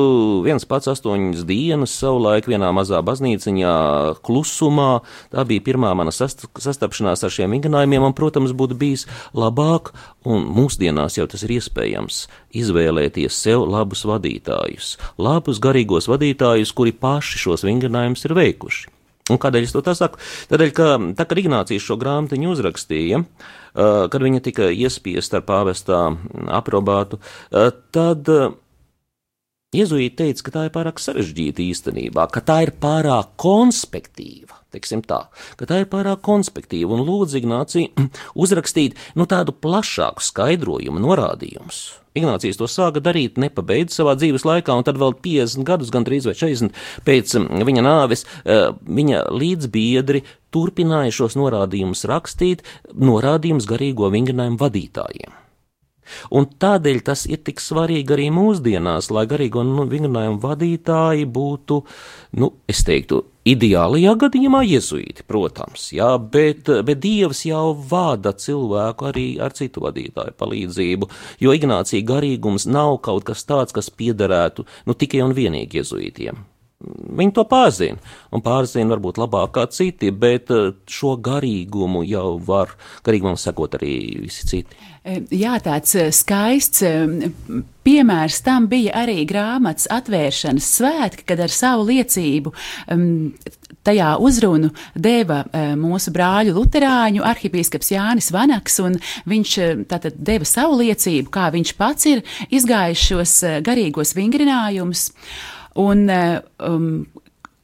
viens 0.44 0.66
pats 0.68 0.90
astoņas 0.92 1.46
dienas 1.48 1.94
savulaik 2.02 2.50
vienā 2.50 2.69
mazā 2.76 3.02
baznīciņā, 3.06 3.74
klusumā. 4.26 4.90
Tā 5.34 5.46
bija 5.50 5.66
pirmā 5.66 5.94
mana 5.98 6.14
sastapšanās 6.14 7.26
ar 7.26 7.34
šiem 7.34 7.56
vingrinājumiem, 7.56 8.06
un, 8.10 8.16
protams, 8.18 8.54
būtu 8.58 8.78
bijis 8.80 9.08
labāk, 9.38 9.94
un 10.28 10.46
mūsdienās 10.60 11.20
jau 11.20 11.28
tas 11.30 11.46
ir 11.48 11.58
iespējams, 11.60 12.22
izvēlēties 12.62 13.42
sev 13.48 13.66
labus 13.70 14.06
vadītājus, 14.10 14.96
labus 15.22 15.62
garīgos 15.64 16.10
vadītājus, 16.12 16.76
kuri 16.76 16.96
paši 16.96 17.44
šos 17.48 17.68
vingrinājumus 17.68 18.26
ir 18.28 18.38
veikuši. 18.40 18.96
Un 19.30 19.38
kādēļ 19.38 19.68
es 19.68 19.74
to 19.76 19.84
tā 19.86 19.94
saku? 19.98 20.18
Tādēļ, 20.50 20.72
ka 20.74 20.88
tā 21.18 21.26
kā 21.30 21.38
Ignācijas 21.38 21.86
šo 21.86 22.00
grāmatiņu 22.02 22.50
uzrakstīja, 22.56 23.22
kad 23.78 24.26
viņa 24.26 24.42
tika 24.46 24.72
iespiesta 24.74 25.40
ar 25.40 25.46
pāvestā 25.46 26.00
aprobātu, 26.58 27.22
tad 27.94 28.34
Jēzuīti 29.70 30.16
teica, 30.18 30.42
ka 30.48 30.52
tā 30.56 30.62
ir 30.66 30.72
pārāk 30.74 30.98
sarežģīta 30.98 31.62
īstenībā, 31.62 32.24
ka 32.34 32.42
tā 32.42 32.56
ir 32.66 32.72
pārāk 32.82 33.36
konspektīva. 33.38 34.56
Tā, 34.74 35.20
ka 35.58 35.66
tā 35.70 35.80
ir 35.84 35.88
pārāk 35.90 36.24
konspektīva 36.26 36.96
un 36.96 37.04
lūdzu 37.06 37.38
Ignāciju 37.38 38.08
uzrakstīt 38.44 38.98
nu, 39.14 39.28
tādu 39.30 39.54
plašāku 39.54 40.26
skaidrojumu, 40.26 41.02
norādījumus. 41.06 41.82
Ignācijas 42.18 42.58
to 42.58 42.66
sāka 42.66 43.02
darīt, 43.06 43.38
nepabeidz 43.38 43.94
savā 43.94 44.16
dzīves 44.18 44.46
laikā, 44.50 44.74
un 44.74 44.88
tad 44.88 44.98
vēl 44.98 45.14
50 45.22 45.68
gadus, 45.68 45.92
gandrīz 45.94 46.26
vai 46.26 46.34
40 46.38 46.74
pēc 47.06 47.36
mm, 47.38 47.66
viņa 47.70 47.84
nāves, 47.86 48.26
eh, 48.50 48.72
viņa 48.74 49.28
līdzbiedri 49.30 50.24
turpināja 50.50 51.14
šos 51.20 51.38
norādījumus 51.38 52.08
rakstīt, 52.10 52.66
norādījumus 52.98 53.70
garīgo 53.70 54.10
vingrinājumu 54.18 54.58
vadītājiem. 54.66 55.38
Un 56.36 56.48
tādēļ 56.62 57.02
tas 57.06 57.26
ir 57.30 57.42
tik 57.46 57.62
svarīgi 57.64 58.16
arī 58.16 58.30
mūsdienās, 58.34 59.12
lai 59.16 59.26
garīgo 59.30 59.64
nu, 59.68 59.88
vingrinājumu 59.90 60.42
vadītāji 60.44 61.28
būtu, 61.30 61.82
nu, 62.42 62.52
es 62.70 62.84
teiktu, 62.88 63.24
ideālajā 63.50 64.14
gadījumā 64.24 64.62
jezuīti, 64.68 65.26
protams, 65.28 65.90
jā, 65.96 66.12
bet, 66.34 66.70
bet 66.86 67.02
Dievs 67.04 67.46
jau 67.48 67.72
vada 67.74 68.34
cilvēku 68.36 69.10
arī 69.10 69.28
ar 69.42 69.56
citu 69.58 69.86
vadītāju 69.86 70.36
palīdzību, 70.40 71.10
jo 71.44 71.56
Ignācija 71.56 72.06
garīgums 72.06 72.68
nav 72.70 73.00
kaut 73.06 73.28
kas 73.30 73.46
tāds, 73.50 73.76
kas 73.76 73.90
piederētu, 73.90 74.68
nu, 74.86 74.98
tikai 74.98 75.24
un 75.26 75.36
vienīgi 75.38 75.82
jezuītiem. 75.82 76.46
Viņi 76.80 77.34
to 77.36 77.44
pārzina, 77.44 78.00
un 78.32 78.40
pārzina 78.40 78.94
varbūt 78.94 79.18
labāk 79.20 79.52
kā 79.58 79.66
citi, 79.68 80.14
bet 80.16 80.48
eh, 80.56 80.70
šo 80.88 81.18
garīgumu 81.20 82.06
jau 82.08 82.38
var, 82.40 82.72
garīgumam 83.04 83.36
sekot 83.36 83.76
arī 83.76 83.96
visi 84.24 84.48
citi. 84.48 84.78
E, 85.04 85.18
jā, 85.36 85.58
tāds 85.64 85.92
e, 86.00 86.06
skaists 86.16 86.86
e, 86.88 86.94
piemērs 87.88 88.40
tam 88.46 88.70
bija 88.72 88.96
arī 89.02 89.26
grāmatas 89.28 89.90
atvēršanas 89.92 90.72
svētki, 90.78 91.28
kad 91.28 91.44
ar 91.44 91.52
savu 91.52 91.90
liecību 91.90 92.56
tajā 93.88 94.10
uzrunu 94.24 94.72
deva 94.96 95.44
mūsu 95.80 96.12
brāļu 96.16 96.56
luterāņu 96.58 97.24
arhipīskaps 97.28 97.94
Jānis 97.96 98.32
Vanaks, 98.36 98.80
un 98.84 99.00
viņš 99.30 99.60
tātad 99.90 100.20
deva 100.20 100.48
savu 100.48 100.82
liecību, 100.82 101.32
kā 101.32 101.48
viņš 101.56 101.76
pats 101.80 102.10
ir 102.12 102.24
izgājis 102.52 103.08
šos 103.12 103.38
garīgos 103.66 104.16
vingrinājumus. 104.20 105.10
Un, 105.76 106.10
um, 106.60 107.06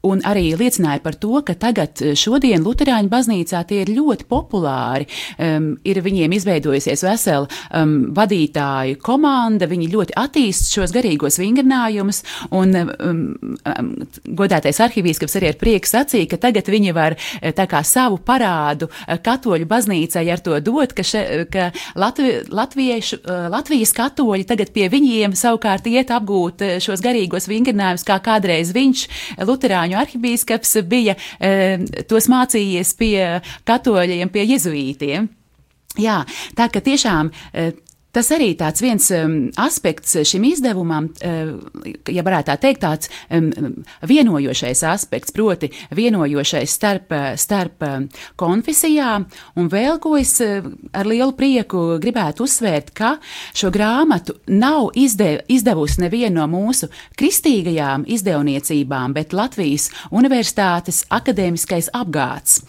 un 0.05 0.21
arī 0.27 0.51
liecināja 0.57 1.01
par 1.03 1.17
to, 1.19 1.39
ka 1.45 1.55
tagad 1.59 2.01
eh, 2.03 2.13
šodien 2.17 2.63
Lutāņu 2.65 3.09
baznīcā 3.11 3.61
tie 3.67 3.81
ir 3.83 3.91
ļoti 3.95 4.27
populāri. 4.29 5.07
Um, 5.41 5.73
ir 5.87 5.99
viņiem 6.05 6.33
izveidojusies 6.37 7.03
vesela 7.05 7.47
um, 7.75 7.95
vadītāju 8.15 8.99
komanda, 9.03 9.67
viņi 9.69 9.89
ļoti 9.91 10.15
attīst 10.19 10.73
šos 10.75 10.93
garīgos 10.95 11.39
vingrinājumus, 11.41 12.21
un 12.55 12.75
um, 12.79 12.91
um, 13.65 13.91
godātais 14.37 14.79
arhivīskaps 14.85 15.37
arī 15.39 15.51
ar 15.51 15.59
prieku 15.59 15.89
sacīja, 15.89 16.29
ka 16.33 16.41
tagad 16.47 16.69
viņi 16.71 16.95
var 16.95 17.17
eh, 17.17 17.51
tā 17.55 17.67
kā 17.71 17.81
savu 17.85 18.19
parādu 18.25 18.89
eh, 19.05 19.19
katoļu 19.23 19.69
baznīcai 19.69 20.25
ar 20.33 20.43
to 20.45 20.59
dot, 20.63 20.95
ka, 20.95 21.05
še, 21.05 21.23
ka 21.51 21.71
Latvi, 21.99 22.37
latviešu, 22.51 23.21
Latvijas 23.51 23.93
katoļi 23.95 24.45
tagad 24.47 24.71
pie 24.75 24.87
viņiem 24.91 25.33
savukārt 25.37 25.87
iet 25.89 26.11
apgūt 26.13 26.63
šos 26.83 27.01
garīgos 27.03 27.47
vingrinājumus, 27.49 28.05
kā 28.07 28.17
kādreiz 28.23 28.73
viņš 28.75 29.05
Lutāņu 29.47 29.94
Lutāņu 29.95 30.03
arhibīskaps 30.03 30.75
bija 30.87 31.15
e, 31.39 32.03
tos 32.07 32.27
mācījies 32.27 32.93
pie 32.99 33.41
katoļiem, 33.65 34.29
pie 34.29 34.45
jezuītiem. 34.45 35.29
Jā, 35.97 36.25
tā 36.55 36.67
ka 36.67 36.81
tiešām 36.83 37.31
e, 37.53 37.71
Tas 38.15 38.29
arī 38.31 38.53
tāds 38.55 38.79
viens 38.83 39.09
um, 39.11 39.33
aspekts 39.59 40.15
šim 40.23 40.45
izdevumam, 40.47 41.09
uh, 41.27 41.49
ja 42.07 42.23
varētu 42.23 42.47
tā 42.47 42.55
teikt, 42.63 42.83
tāds 42.85 43.11
um, 43.27 43.49
vienojošais 44.07 44.85
aspekts, 44.87 45.33
proti 45.35 45.71
vienojošais 45.95 46.75
starp, 46.77 47.11
starp 47.41 47.83
um, 47.83 48.07
konfesijām, 48.39 49.27
un 49.59 49.67
vēl 49.71 49.99
ko 50.03 50.15
es 50.19 50.37
uh, 50.45 50.63
ar 50.95 51.09
lielu 51.11 51.35
prieku 51.35 51.97
gribētu 51.99 52.47
uzsvērt, 52.47 52.93
ka 52.95 53.15
šo 53.51 53.71
grāmatu 53.75 54.37
nav 54.47 54.93
izdev, 54.95 55.43
izdevusi 55.51 56.05
neviena 56.05 56.45
no 56.45 56.49
mūsu 56.55 56.87
kristīgajām 57.19 58.07
izdevniecībām, 58.15 59.15
bet 59.15 59.35
Latvijas 59.35 59.89
Universitātes 60.15 61.03
akadēmiskais 61.13 61.91
apgāds. 61.95 62.61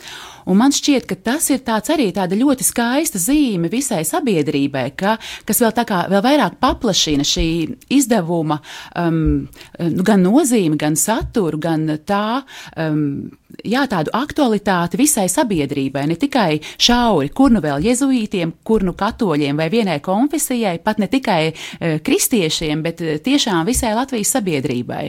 Un 0.47 0.61
man 0.61 0.75
šķiet, 0.75 1.09
ka 1.11 1.17
tas 1.19 1.49
ir 1.50 1.65
arī 1.67 2.07
tāda 2.15 2.37
ļoti 2.38 2.65
skaista 2.67 3.19
zīme 3.19 3.71
visai 3.71 4.04
sabiedrībai, 4.06 4.85
ka, 4.95 5.17
kas 5.47 5.63
vēl, 5.63 5.73
kā, 5.89 6.04
vēl 6.13 6.23
vairāk 6.23 6.61
paplašina 6.63 7.26
šī 7.26 7.49
izdevuma 7.97 8.61
um, 8.95 9.49
nu, 9.80 10.06
gan 10.06 10.23
nozīmi, 10.23 10.78
gan 10.78 10.95
saturu, 10.95 11.59
gan 11.59 11.89
tā. 12.06 12.45
Um, 12.78 13.32
jā, 13.67 13.82
tādu 13.91 14.15
aktualitāti 14.15 15.00
visai 15.00 15.26
sabiedrībai, 15.32 16.06
ne 16.13 16.19
tikai 16.21 16.61
šauri, 16.63 17.32
kur 17.35 17.50
nu 17.50 17.63
vēl 17.65 17.82
jezuītiem, 17.91 18.54
kur 18.67 18.87
nu 18.87 18.95
katoļiem 18.95 19.59
vai 19.59 19.71
vienai 19.73 19.99
konfesijai, 20.04 20.78
pat 20.85 21.02
ne 21.02 21.11
tikai 21.11 21.41
uh, 21.50 21.97
kristiešiem, 22.06 22.87
bet 22.87 23.02
uh, 23.02 23.17
tiešām 23.19 23.67
visai 23.67 23.97
Latvijas 23.99 24.37
sabiedrībai. 24.39 25.09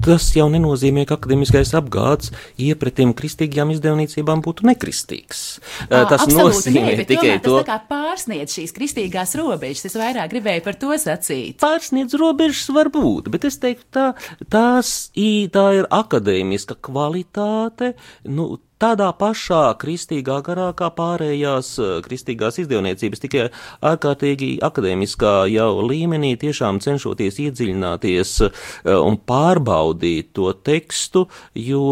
Tas 0.00 0.30
jau 0.32 0.46
nenozīmē, 0.52 1.04
ka 1.08 1.18
akadēmiskais 1.18 1.74
apgāds 1.76 2.30
iepratim 2.60 3.12
kristīgajām 3.16 3.74
izdevniecībām 3.74 4.40
būtu 4.44 4.64
nekristīgs. 4.70 5.42
À, 5.88 6.06
tas 6.08 6.24
nozīmē 6.30 6.84
nē, 6.86 7.06
tikai 7.08 7.34
to, 7.44 7.58
ka 7.68 7.76
pārsniedz 7.90 8.56
šīs 8.56 8.74
kristīgās 8.76 9.36
robežas. 9.40 9.90
Es 9.90 9.98
vairāk 10.00 10.32
gribēju 10.32 10.64
par 10.64 10.78
to 10.80 10.96
sacīt. 11.00 11.58
Pārsniedz 11.60 12.16
robežas 12.20 12.72
var 12.76 12.92
būt, 12.94 13.28
bet 13.34 13.44
es 13.50 13.60
teiktu, 13.60 13.86
tā, 13.92 14.06
tās, 14.52 14.94
tā 15.12 15.66
ir 15.76 15.90
akadēmiska 16.00 16.80
kvalitāte. 16.88 17.92
Nu, 18.24 18.54
tādā 18.80 19.10
pašā 19.16 19.74
kristīgā 19.80 20.40
garā 20.44 20.70
kā 20.76 20.88
pārējās 20.96 21.70
eh, 21.80 21.90
kristīgās 22.04 22.60
izdevniecības, 22.62 23.22
tikai 23.24 23.46
ārkārtīgi 23.86 24.54
akadēmiskā 24.64 25.34
jau 25.52 25.70
līmenī, 25.84 26.32
tiešām 26.40 26.80
cenšoties 26.82 27.40
iedziļināties 27.44 28.34
eh, 28.46 28.62
un 28.96 29.18
pārbaudīt 29.28 30.32
to 30.36 30.52
tekstu, 30.64 31.26
jo 31.54 31.84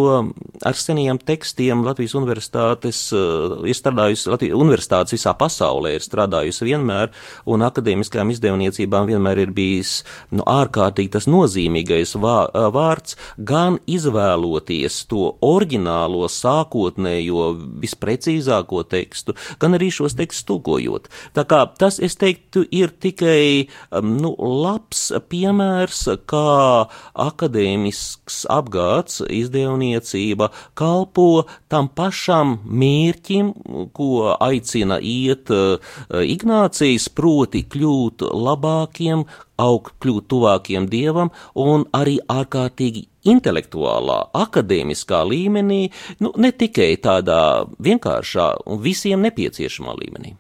ar 0.65 0.79
seniem 0.79 1.21
tekstiem 1.21 1.85
Latvijas 1.87 2.17
universitātes 2.19 3.03
eh, 3.13 3.69
ir 3.69 3.77
strādājusi, 3.77 4.33
Latvijas 4.33 4.59
universitātes 4.59 5.19
visā 5.19 5.37
pasaulē 5.39 5.97
ir 5.99 6.07
strādājusi 6.07 6.71
vienmēr, 6.71 7.13
un 7.49 7.67
akadēmiskajām 7.69 8.33
izdevniecībām 8.33 9.11
vienmēr 9.13 9.45
ir 9.45 9.55
bijis 9.57 9.99
nu, 10.33 10.47
ārkārtīgi 10.49 11.13
tas 11.19 11.29
nozīmīgais 11.29 12.17
vārds, 12.19 13.19
gan 13.37 13.77
izvēloties 13.89 15.03
to 15.11 15.35
oriģinālo 15.45 16.25
sākotnējo 16.33 16.78
sākotnējo, 16.79 17.57
visprecīzāko 17.83 18.83
tekstu, 18.89 19.35
gan 19.61 19.75
arī 19.75 19.91
šos 19.91 20.17
tekstus 20.17 20.47
tulkojot. 20.49 21.09
Tā 21.35 21.45
kā 21.45 21.67
tas, 21.79 21.99
es 21.99 22.17
teiktu, 22.17 22.65
ir 22.71 22.91
tikai 23.01 23.69
um, 23.91 24.17
nu, 24.19 24.35
labs 24.39 25.13
piemērs, 25.29 26.09
kā 26.27 26.89
akadēmisks 27.15 28.47
apgāds, 28.49 29.23
izdevniecība 29.29 30.51
kalpo 30.75 31.47
tam 31.69 31.89
pašam 31.89 32.59
mērķim, 32.65 33.53
ko 33.93 34.37
aicina 34.39 34.99
iet 35.01 35.51
uh, 35.51 35.79
Ignācijas, 36.09 37.09
proti 37.09 37.65
kļūt 37.69 38.23
labākiem, 38.23 39.27
augt, 39.59 39.97
kļūt 40.03 40.29
tuvākiem 40.31 40.87
dievam 40.91 41.33
un 41.59 41.87
arī 41.97 42.19
ārkārtīgi 42.31 43.09
intelektuālā, 43.33 44.19
akadēmiskā 44.45 45.23
līmenī, 45.29 45.87
nu, 46.25 46.35
ne 46.37 46.53
tikai 46.53 46.95
tādā 47.05 47.41
vienkāršā 47.85 48.51
un 48.67 48.85
visiem 48.85 49.25
nepieciešamā 49.29 49.97
līmenī. 50.03 50.37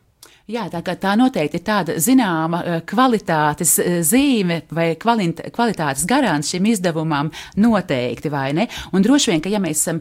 Jā, 0.48 0.62
tā, 0.72 0.80
tā 0.80 1.10
noteikti 1.20 1.58
ir 1.60 1.64
tāda 1.66 1.94
zināma 2.00 2.62
eh, 2.64 2.78
kvalitātes 2.88 3.74
eh, 3.82 3.98
zīme 4.00 4.62
vai 4.72 4.94
kvalitātes 4.96 6.06
garants 6.08 6.54
šim 6.54 6.70
izdevumam 6.70 7.28
noteikti, 7.60 8.32
vai 8.32 8.54
ne? 8.56 8.64
Un 8.96 9.04
droši 9.04 9.34
vien, 9.34 9.42
ka 9.44 9.52
ja 9.52 9.60
mēs 9.60 9.82
esam 9.84 10.00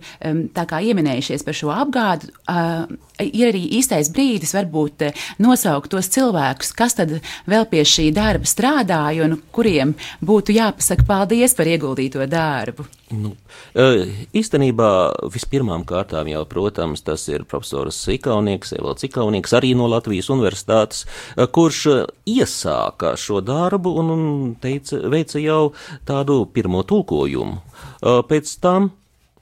tā 0.55 0.63
kā 0.69 0.79
ieminējušies 0.87 1.43
par 1.43 1.57
šo 1.57 1.73
apgādu, 1.75 2.31
ir 3.23 3.49
arī 3.51 3.63
īstais 3.79 4.11
brīdis 4.13 4.53
varbūt 4.57 5.07
nosaukt 5.43 5.91
tos 5.93 6.09
cilvēkus, 6.13 6.73
kas 6.77 6.97
tad 6.99 7.17
vēl 7.49 7.67
pie 7.71 7.83
šī 7.87 8.09
darba 8.15 8.47
strādāja 8.49 9.25
un 9.27 9.39
kuriem 9.55 9.95
būtu 10.25 10.55
jāpasaka 10.57 11.05
paldies 11.07 11.55
par 11.57 11.69
ieguldīto 11.69 12.25
darbu. 12.29 12.87
Nu, 13.07 13.31
īstenībā 14.35 14.89
vispirmām 15.31 15.85
kārtām 15.87 16.27
jau, 16.27 16.41
protams, 16.49 17.05
tas 17.07 17.23
ir 17.31 17.45
profesors 17.47 18.01
Sikaunieks, 18.03 18.73
Evalds 18.75 19.05
Sikaunieks, 19.05 19.55
arī 19.55 19.71
no 19.79 19.87
Latvijas 19.87 20.27
universitātes, 20.33 21.05
kurš 21.55 21.85
iesāka 22.27 23.15
šo 23.15 23.39
darbu 23.39 23.95
un 24.03 24.11
teica, 24.59 24.99
veica 25.07 25.39
jau 25.39 25.71
tādu 26.07 26.41
pirmo 26.51 26.83
tulkojumu. 26.83 27.61
Pēc 28.27 28.57
tam 28.59 28.91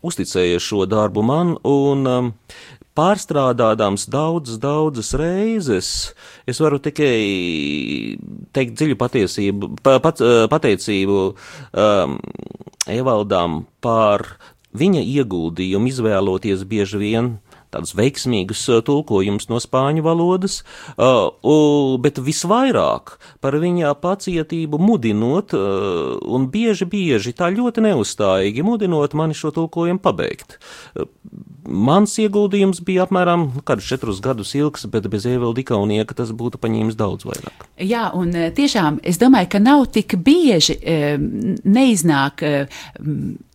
uzticēja 0.06 0.62
šo 0.62 0.86
darbu 0.86 1.24
man 1.26 1.56
un 1.66 2.06
pārstrādādams 2.96 4.08
daudzas, 4.12 4.60
daudzas 4.62 5.14
reizes, 5.20 5.90
es 6.48 6.62
varu 6.64 6.80
tikai 6.84 8.18
teikt 8.56 8.78
dziļu 8.80 9.00
patiesību, 9.00 9.72
pat, 9.84 10.24
pateicību 10.52 11.22
um, 11.32 12.20
Evaldām 12.86 13.64
par 13.82 14.28
viņa 14.78 15.02
ieguldījumu 15.02 15.90
izvēloties 15.90 16.64
bieži 16.70 17.00
vien 17.02 17.32
tādus 17.74 17.96
veiksmīgus 17.98 18.62
tulkojumus 18.88 19.50
no 19.50 19.58
spāņu 19.60 20.04
valodas, 20.06 20.62
uh, 20.96 21.98
bet 22.00 22.22
visvairāk 22.24 23.18
par 23.44 23.58
viņa 23.60 23.92
pacietību 24.00 24.80
mudinot 24.80 25.56
un 25.56 26.48
bieži, 26.54 26.88
bieži 26.88 27.36
tā 27.36 27.52
ļoti 27.52 27.84
neuzstājīgi 27.90 28.64
mudinot 28.64 29.18
mani 29.18 29.36
šo 29.36 29.52
tulkojumu 29.56 30.00
pabeigt. 30.06 30.60
Mans 31.66 32.14
ieguldījums 32.22 32.82
bija 32.86 33.06
apmēram 33.06 33.48
nu, 33.56 33.64
kādus 33.66 33.88
četrus 33.90 34.22
gadus 34.24 34.54
ilgs, 34.58 34.86
bet 34.92 35.08
bez 35.12 35.26
ievilda 35.30 35.64
ikaunieka 35.64 36.18
tas 36.18 36.32
būtu 36.36 36.60
paņēmis 36.62 36.98
daudz 37.00 37.26
vairāk. 37.28 37.66
Jā, 37.82 38.08
un 38.16 38.32
tiešām 38.32 39.00
es 39.04 39.20
domāju, 39.22 39.50
ka 39.56 39.62
nav 39.64 39.88
tik 39.96 40.18
bieži 40.26 40.78
neiznāk 41.66 42.46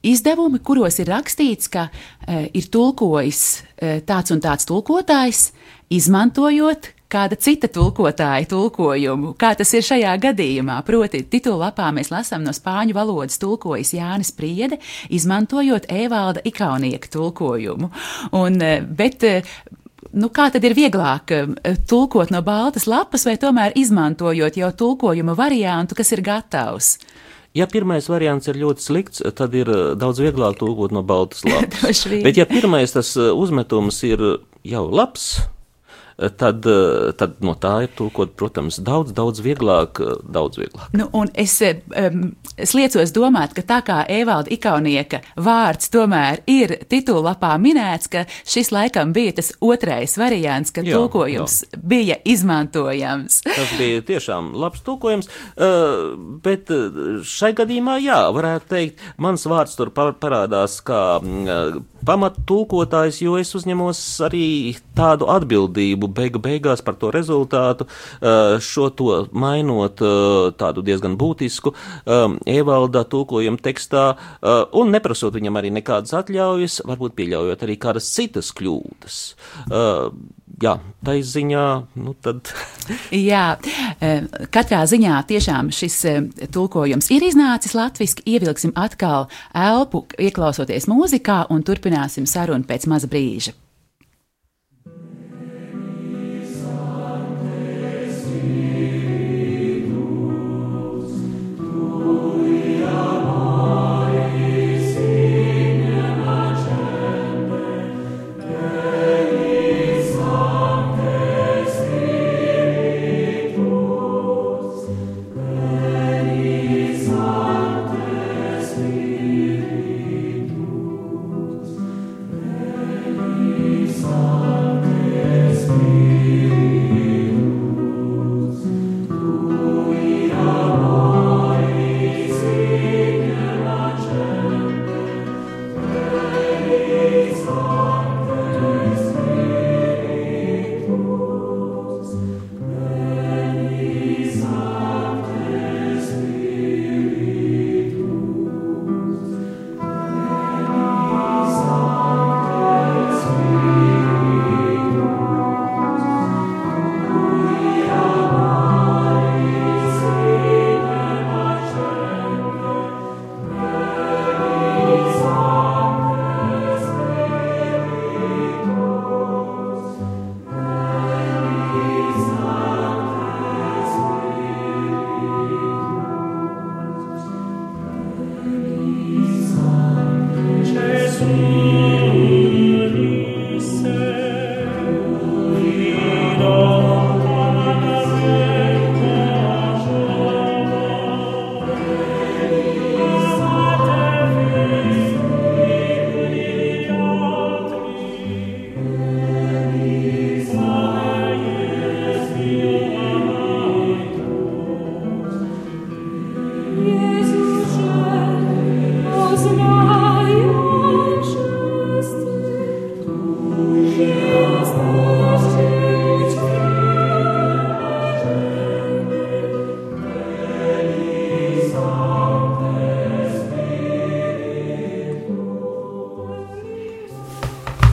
izdevumi, 0.02 0.62
kuros 0.64 0.98
ir 1.02 1.10
rakstīts, 1.12 1.70
ka 1.72 1.88
ir 2.28 2.70
tulkojis 2.72 3.44
tāds 4.08 4.34
un 4.34 4.42
tāds 4.42 4.66
tulkotājs, 4.68 5.50
izmantojot 5.90 6.92
kāda 7.10 7.38
cita 7.40 7.68
tulkotāja 7.72 8.48
tulkojumu, 8.50 9.34
kā 9.40 9.52
tas 9.58 9.72
ir 9.74 9.84
šajā 9.86 10.14
gadījumā. 10.22 10.78
Proti, 10.86 11.24
titulapā 11.30 11.90
mēs 11.96 12.12
lasām 12.12 12.44
no 12.46 12.54
spāņu 12.56 12.96
valodas 12.96 13.40
tulkojas 13.42 13.92
Jānis 13.96 14.32
Priede, 14.36 14.80
izmantojot 15.10 15.90
Evalda 15.90 16.44
Ikaunieka 16.46 17.10
tulkojumu. 17.10 17.90
Un, 18.32 18.62
eh, 18.62 18.80
bet, 18.80 19.22
eh, 19.24 19.42
Nu, 20.12 20.26
kā 20.28 20.50
tad 20.50 20.64
ir 20.64 20.74
vieglāk 20.74 21.30
eh, 21.30 21.76
tulkot 21.86 22.32
no 22.32 22.40
baltas 22.42 22.86
lapas, 22.86 23.24
vai 23.24 23.36
tomēr 23.36 23.72
izmantojot 23.76 24.56
jau 24.56 24.72
tulkojuma 24.72 25.36
variantu, 25.36 25.94
kas 25.94 26.10
ir 26.10 26.20
gatavs? 26.20 26.98
Ja 27.54 27.66
pirmais 27.66 28.08
variants 28.08 28.48
ir 28.48 28.54
ļoti 28.58 28.80
slikts, 28.80 29.22
tad 29.36 29.54
ir 29.54 29.66
daudz 29.94 30.18
vieglāk 30.18 30.58
tulkot 30.58 30.90
no 30.90 31.02
baltas 31.02 31.44
lapas. 31.52 32.06
Bet, 32.10 32.36
ja 32.36 32.46
pirmais 32.46 32.90
tas 32.90 33.14
uzmetums 33.14 34.02
ir 34.02 34.18
jau 34.64 34.90
labs, 34.90 35.46
tad, 36.28 36.66
eh, 36.66 37.12
tad 37.16 37.38
no 37.44 37.54
tā 37.56 37.72
ir 37.84 37.92
tulkot, 37.96 38.34
protams, 38.36 38.78
daudz, 38.84 39.12
daudz 39.16 39.40
vieglāk. 39.44 40.00
Eh, 40.00 40.18
daudz 40.30 40.60
vieglāk. 40.60 40.92
Nu, 40.92 41.08
es, 41.34 41.56
um, 41.62 42.36
es 42.56 42.74
liecos 42.76 43.12
domāt, 43.16 43.54
ka 43.56 43.62
tā 43.62 43.80
kā 43.86 43.98
Evalda 44.08 44.52
Ikaunieka 44.52 45.22
vārds 45.36 45.90
tomēr 45.92 46.42
ir 46.50 46.76
titulapā 46.90 47.54
minēts, 47.60 48.10
ka 48.10 48.26
šis 48.44 48.72
laikam 48.74 49.14
bija 49.16 49.38
tas 49.40 49.52
otrais 49.60 50.16
variants, 50.20 50.70
ka 50.70 50.84
jā, 50.84 50.96
tulkojums 50.96 51.60
jā. 51.64 51.80
bija 51.82 52.18
izmantojams. 52.24 53.40
Tas 53.46 53.76
bija 53.78 54.02
tiešām 54.10 54.52
labs 54.60 54.84
tulkojums, 54.86 55.30
uh, 55.56 56.16
bet 56.44 56.70
šai 57.24 57.54
gadījumā, 57.58 57.96
jā, 58.04 58.20
varētu 58.34 58.70
teikt, 58.70 59.06
mans 59.16 59.46
vārds 59.48 59.76
tur 59.78 59.92
parādās 59.94 60.80
kā 60.84 61.02
uh, 61.20 61.80
pamattulkotājs, 62.06 63.20
jo 63.24 63.36
es 63.40 63.52
uzņemos 63.56 64.00
arī 64.26 64.44
tādu 64.96 65.28
atbildību 65.32 66.10
beigu 66.16 66.42
beigās 66.42 66.84
par 66.84 66.98
to 67.00 67.12
rezultātu, 67.14 67.86
uh, 67.86 68.56
šo 68.62 68.90
to 68.96 69.10
mainot 69.32 70.02
uh, 70.04 70.50
tādu 70.60 70.84
diezgan 70.86 71.16
būtisku 71.20 71.74
um, 71.74 72.38
Evalda 72.48 73.04
tulkojumu 73.08 73.60
tekstā 73.62 74.04
un 74.76 74.90
neprasot 74.94 75.34
viņam 75.34 75.58
arī 75.60 75.70
nekādas 75.74 76.14
atļaujas, 76.16 76.80
varbūt 76.88 77.16
pieļaujot 77.18 77.64
arī 77.66 77.76
kādas 77.80 78.08
citas 78.14 78.50
kļūdas 78.56 79.22
jā, 80.62 80.74
tā 81.04 81.16
ziņā, 81.24 81.64
nu 82.04 82.14
tad. 82.22 82.52
jā, 83.32 83.44
katrā 84.52 84.82
ziņā 84.90 85.22
tiešām 85.30 85.72
šis 85.74 85.98
tulkojums 86.54 87.10
ir 87.14 87.26
iznācis 87.30 87.76
latviski. 87.78 88.26
Ievilksim 88.30 88.74
atkal 88.78 89.28
elpu, 89.56 90.04
ieklausoties 90.20 90.88
mūzikā 90.90 91.44
un 91.50 91.64
turpināsim 91.66 92.28
sarunu 92.28 92.68
pēc 92.68 92.88
maza 92.90 93.10
brīža. 93.10 93.56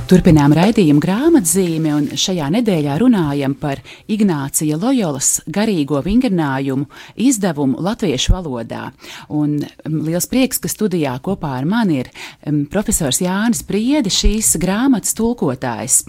Turpinām 0.08 0.54
raidījumu 0.56 1.02
grāmatzīmi, 1.04 1.90
un 1.92 2.06
šajā 2.16 2.46
nedēļā 2.54 2.94
runājam 3.02 3.52
par 3.60 3.82
Ignācija 4.08 4.78
Loyolas 4.80 5.42
garīgo 5.52 6.00
vingrinājumu 6.06 6.86
izdevumu 7.28 7.82
latviešu 7.84 8.32
valodā. 8.38 8.86
Un 9.36 9.58
liels 9.84 10.30
prieks, 10.32 10.62
ka 10.64 10.72
studijā 10.72 11.18
kopā 11.26 11.58
ar 11.58 11.68
mani 11.68 12.00
ir 12.06 12.12
profesors 12.72 13.20
Jānis 13.20 13.66
Priedi, 13.68 14.14
šīs 14.14 14.54
grāmatas 14.64 15.12
tulkotājs, 15.18 16.00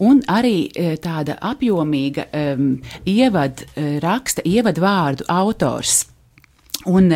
un 0.00 0.24
arī 0.32 0.70
uh, 0.70 0.94
tāda 0.96 1.36
apjomīga 1.52 2.30
um, 2.32 2.78
ievad 3.04 3.66
uh, 3.66 3.98
raksta, 4.00 4.46
ievadvārdu 4.48 5.28
autors. 5.28 6.06
Un, 6.88 7.12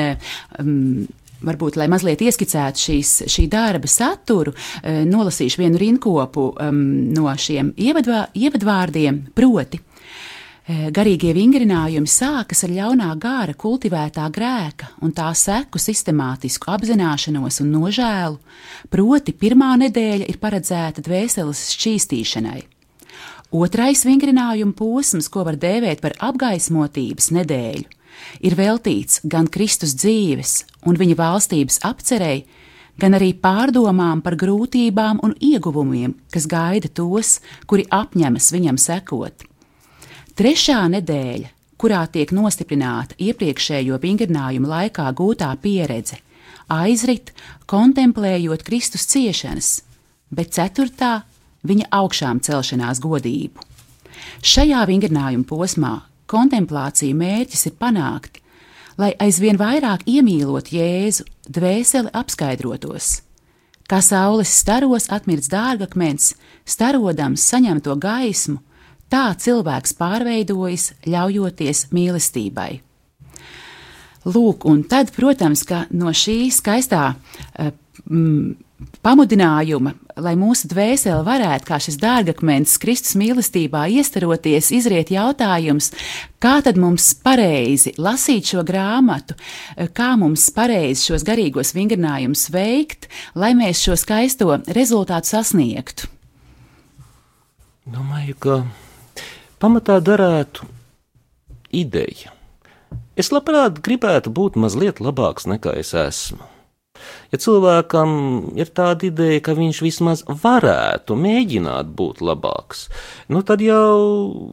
um, 0.61 1.07
varbūt, 1.46 1.78
lai 1.80 1.88
mazliet 1.92 2.22
ieskicētu 2.26 2.85
šīs, 2.87 3.16
šī 3.32 3.46
darba 3.52 3.90
saturu, 3.90 4.54
e, 4.82 5.02
nolasīšu 5.09 5.62
vienu 5.62 5.80
rinkopu 5.80 6.48
no 6.70 7.35
šiem 7.38 7.72
ievadvā, 7.76 8.26
ievadvārdiem, 8.35 9.26
proti. 9.37 9.80
E, 10.66 10.88
garīgie 10.90 11.30
vingrinājumi 11.30 12.11
sākas 12.11 12.64
ar 12.66 12.72
ļaunā 12.74 13.12
gāra 13.22 13.54
kultivētā 13.54 14.24
grēka 14.35 14.88
un 15.06 15.12
tā 15.14 15.28
seku 15.38 15.78
sistemātisku 15.78 16.72
apzināšanos 16.74 17.61
un 17.62 17.70
nožēlu, 17.70 18.40
proti 18.90 19.35
pirmā 19.38 19.76
nedēļa 19.85 20.26
ir 20.26 20.40
paredzēta 20.42 21.04
dvēseles 21.06 21.68
šķīstīšanai. 21.76 22.64
Otrais 23.54 24.02
vingrinājuma 24.02 24.74
posms, 24.74 25.30
ko 25.30 25.44
var 25.46 25.54
dēvēt 25.62 26.02
par 26.02 26.16
apgaismotības 26.32 27.30
nedēļu, 27.38 27.87
ir 28.40 28.57
veltīts 28.59 29.20
gan 29.24 29.48
Kristus 29.52 29.94
dzīves 29.98 30.62
un 30.87 30.98
viņa 31.00 31.16
valstības 31.18 31.81
apcerēji, 31.87 32.46
gan 33.00 33.16
arī 33.18 33.33
pārdomām 33.37 34.22
par 34.24 34.37
grūtībām 34.40 35.20
un 35.26 35.35
ieguvumiem, 35.40 36.14
kas 36.33 36.48
gaida 36.48 36.88
tos, 36.88 37.40
kuri 37.68 37.87
apņemas 37.92 38.52
viņam 38.55 38.81
sekot. 38.81 39.44
Trešā 40.37 40.83
nedēļa, 40.92 41.52
kurā 41.81 42.02
tiek 42.12 42.33
nostiprināta 42.33 43.16
iepriekšējo 43.20 44.00
vingrinājumu 44.00 44.68
laikā 44.68 45.07
gūtā 45.16 45.52
pieredze, 45.61 46.18
aizrit, 46.72 47.33
kontemplējot 47.68 48.64
Kristus 48.66 49.07
ciešanas, 49.12 49.70
bet 50.33 50.57
ceturtā 50.57 51.20
viņa 51.66 51.88
augšām 52.00 52.40
celšanās 52.44 53.00
godību. 53.05 53.64
Šajā 54.44 54.83
vingrinājuma 54.88 55.46
posmā 55.48 55.94
kontemplācija 56.31 57.15
mērķis 57.17 57.69
ir 57.71 57.77
panākt, 57.81 58.41
lai 58.99 59.12
aizvien 59.21 59.59
vairāk 59.61 60.07
iemīlot 60.09 60.73
Jēzu, 60.73 61.27
dvēseli 61.53 62.12
apskaidrotos. 62.17 63.21
Kā 63.87 64.01
saules 64.03 64.51
staros 64.51 65.07
atmirts 65.15 65.51
dārgakmens, 65.53 66.33
starodams 66.67 67.45
saņemto 67.47 67.95
gaismu, 68.03 68.59
tā 69.12 69.31
cilvēks 69.39 69.95
pārveidojas, 70.01 70.91
ļaujoties 71.07 71.87
mīlestībai. 71.95 72.71
Lūk, 74.27 74.67
un 74.67 74.83
tad, 74.91 75.12
protams, 75.15 75.62
ka 75.62 75.85
no 75.95 76.11
šī 76.11 76.49
skaistā 76.51 77.12
mm, 78.11 78.57
pamudinājuma, 79.07 79.95
lai 80.16 80.35
mūsu 80.38 80.68
dvēsele 80.70 81.22
varētu, 81.26 81.68
kā 81.68 81.79
šis 81.83 81.98
dārgakmens, 82.02 82.76
Kristus 82.83 83.16
mīlestībā 83.20 83.87
iestaroties, 83.98 84.70
izriet 84.74 85.12
jautājums, 85.14 85.90
kā 86.42 86.59
tad 86.66 86.81
mums 86.81 87.09
pareizi 87.24 87.94
lasīt 88.00 88.52
šo 88.52 88.64
grāmatu, 88.66 89.37
kā 89.96 90.12
mums 90.20 90.48
pareizi 90.57 91.11
šos 91.11 91.26
garīgos 91.26 91.74
vingrinājumus 91.76 92.48
veikt, 92.55 93.11
lai 93.35 93.52
mēs 93.59 93.85
šo 93.87 93.98
skaisto 94.00 94.61
rezultātu 94.66 95.35
sasniegtu. 95.35 96.12
Domāju, 97.87 98.38
ka 98.42 98.62
pamatā 99.62 100.00
darētu 100.02 100.66
ideja 101.70 102.37
Es 103.16 103.31
labprāt 103.33 103.79
gribētu 103.81 104.29
būt 104.29 104.59
mazliet 104.61 104.98
labāks 105.00 105.46
nekā 105.48 105.72
es 105.81 105.94
esmu. 105.96 106.56
Ja 107.33 107.41
cilvēkam 107.43 108.11
ir 108.59 108.71
tāda 108.77 109.09
ideja, 109.09 109.43
ka 109.45 109.57
viņš 109.59 109.83
vismaz 109.85 110.25
varētu 110.27 111.17
mēģināt 111.19 111.91
būt 111.99 112.23
labāks, 112.25 112.87
nu 113.33 113.43
tad 113.47 113.65
jau, 113.65 114.53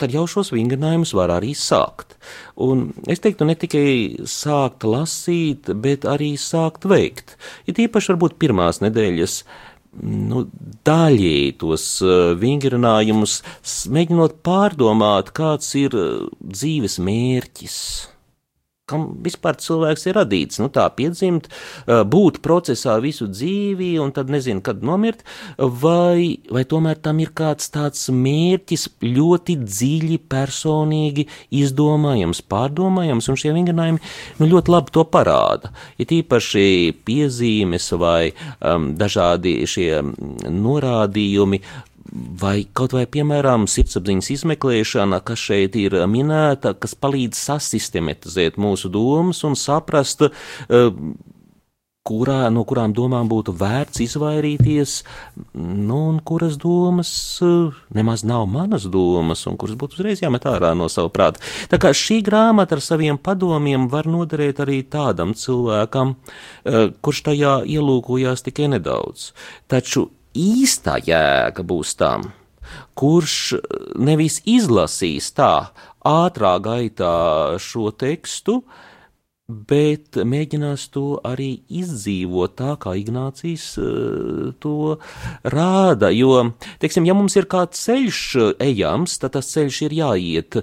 tad 0.00 0.14
jau 0.14 0.24
šos 0.30 0.52
vingrinājumus 0.54 1.14
var 1.16 1.34
arī 1.36 1.52
sākt. 1.58 2.16
Un 2.56 2.90
es 3.10 3.22
teiktu, 3.22 3.48
ne 3.48 3.56
tikai 3.58 4.24
sākt 4.28 4.86
lasīt, 4.88 5.72
bet 5.84 6.06
arī 6.08 6.34
sākt 6.40 6.88
veikt. 6.88 7.36
Ir 7.66 7.76
ja 7.76 7.88
īpaši 7.88 8.14
varbūt 8.14 8.38
pirmās 8.40 8.80
nedēļas 8.84 9.42
nu, 10.02 10.46
daļēji 10.88 11.52
tos 11.60 11.84
uh, 12.06 12.32
vingrinājumus, 12.40 13.40
mēģinot 13.92 14.40
pārdomāt, 14.46 15.34
kāds 15.36 15.74
ir 15.80 15.98
uh, 15.98 16.30
dzīves 16.40 16.96
mērķis 17.04 17.78
kam 18.92 19.08
vispār 19.24 19.58
cilvēks 19.60 20.06
ir 20.08 20.18
radīts. 20.20 20.60
Nu, 20.62 20.68
tā 20.72 20.86
piedzimt, 20.96 21.48
būt 21.86 22.40
procesā 22.44 22.98
visu 23.02 23.28
dzīvi 23.30 23.94
un 24.02 24.12
tad 24.14 24.30
nezinu, 24.32 24.62
kad 24.64 24.82
nomirt, 24.84 25.24
vai, 25.58 26.38
vai 26.52 26.64
tomēr 26.68 27.00
tam 27.02 27.20
ir 27.22 27.32
kāds 27.36 27.70
tāds 27.72 28.06
mērķis 28.12 28.88
ļoti 29.02 29.58
dziļi, 29.62 30.18
personīgi 30.32 31.26
izdomājams, 31.62 32.42
pārdomājams, 32.52 33.30
un 33.32 33.40
šie 33.40 33.54
vingrinājumi 33.56 34.02
nu, 34.40 34.50
ļoti 34.52 34.74
labi 34.74 34.94
to 34.94 35.06
parāda. 35.08 35.72
Ir 36.00 36.10
tīpaši 36.12 36.66
piezīmes 37.06 37.90
vai 38.00 38.32
um, 38.32 38.92
dažādi 38.98 39.60
šie 39.68 40.02
norādījumi, 40.52 41.62
vai 42.10 42.62
kaut 42.74 42.94
vai, 42.96 43.04
piemēram, 43.10 43.66
sirdsapziņas 43.70 44.30
izmeklēšana, 44.36 45.22
kas 45.26 45.42
šeit 45.48 45.76
ir 45.80 45.96
minēta, 46.10 46.74
kas 46.78 46.96
palīdz 46.98 47.38
sasistematizēt 47.38 48.58
mūsu 48.60 48.90
domas 48.92 49.42
un 49.46 49.56
saprast, 49.58 50.26
eh, 50.26 50.90
kurā, 52.02 52.50
no 52.50 52.64
kurām 52.66 52.90
domām 52.94 53.28
būtu 53.30 53.54
vērts 53.54 54.02
izvairīties, 54.02 54.94
nu, 55.54 55.98
un 56.10 56.18
kuras 56.26 56.56
domas 56.60 57.12
eh, 57.42 57.82
nemaz 57.94 58.24
nav 58.26 58.48
manas 58.50 58.88
domas, 58.90 59.46
un 59.46 59.56
kuras 59.60 59.78
būtu 59.78 60.00
uzreiz 60.00 60.24
jāmet 60.24 60.48
ārā 60.50 60.72
no 60.78 60.88
sava 60.92 61.12
prāta. 61.14 61.42
Tā 61.70 61.78
kā 61.82 61.94
šī 61.94 62.18
grāmata 62.26 62.76
ar 62.76 62.82
saviem 62.82 63.18
padomiem 63.18 63.86
var 63.92 64.10
noderēt 64.10 64.64
arī 64.66 64.82
tādam 64.82 65.36
cilvēkam, 65.38 66.16
eh, 66.66 66.90
kurš 67.00 67.22
tajā 67.30 67.54
ielūkojās 67.76 68.42
tikai 68.48 68.72
nedaudz. 68.74 69.30
Taču 69.70 70.08
īstā 70.38 70.98
jēga 71.04 71.64
būs 71.66 71.96
tam, 72.00 72.30
kurš 72.94 73.54
nevis 73.98 74.40
izlasīs 74.48 75.32
tā 75.36 75.72
ātrā 76.06 76.56
gaitā 76.62 77.14
šo 77.62 77.90
tekstu, 77.94 78.62
bet 79.68 80.16
mēģinās 80.16 80.86
to 80.94 81.18
arī 81.26 81.62
izdzīvot 81.72 82.54
tā, 82.58 82.74
kā 82.80 82.94
Ignācijas 82.98 83.66
uh, 83.80 84.52
to 84.62 84.96
rāda. 85.44 86.12
Jo, 86.14 86.52
teiksim, 86.82 87.06
ja 87.08 87.16
mums 87.16 87.36
ir 87.38 87.48
kāds 87.50 87.82
ceļš 87.86 88.22
ejams, 88.62 89.18
tad 89.22 89.36
tas 89.36 89.50
ceļš 89.52 89.80
ir 89.88 89.96
jāiet. 89.98 90.60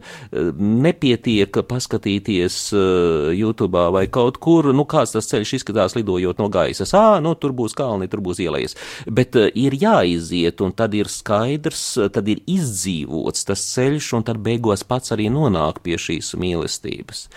Nepietiek 0.60 1.62
paskatīties 1.70 2.60
uh, 2.76 3.30
YouTube 3.36 3.86
vai 3.96 4.06
kaut 4.12 4.40
kur, 4.42 4.72
nu 4.76 4.88
kāds 4.90 5.16
tas 5.16 5.30
ceļš 5.32 5.56
izskatās 5.60 5.98
lidojot 5.98 6.42
no 6.42 6.50
gaisa. 6.54 6.88
Ā, 7.00 7.20
nu 7.24 7.36
tur 7.40 7.54
būs 7.56 7.78
kalni, 7.78 8.10
tur 8.12 8.24
būs 8.26 8.42
ielas. 8.44 8.78
Bet 9.06 9.38
uh, 9.40 9.50
ir 9.54 9.78
jāiziet, 9.80 10.64
un 10.66 10.76
tad 10.76 10.98
ir 10.98 11.12
skaidrs, 11.12 11.86
tad 12.14 12.30
ir 12.32 12.44
izdzīvots 12.50 13.48
tas 13.50 13.66
ceļš, 13.74 14.14
un 14.18 14.28
tad 14.28 14.42
beigās 14.44 14.86
pats 14.88 15.16
arī 15.16 15.30
nonāk 15.34 15.84
pie 15.86 16.00
šīs 16.02 16.34
mīlestības. 16.40 17.28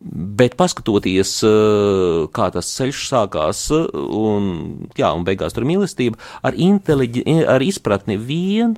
Bet 0.00 0.54
paskatoties, 0.54 1.40
eh, 1.42 2.26
kā 2.30 2.52
tas 2.54 2.70
ceļš 2.70 2.98
sākās, 3.10 3.64
eh, 3.74 3.88
un, 3.98 4.88
jā, 4.94 5.10
un 5.10 5.24
beigās 5.26 5.52
tur 5.52 5.64
mīlestība, 5.66 6.14
ar, 6.40 6.54
ar 6.54 7.60
izpratni 7.66 8.16
vien 8.16 8.76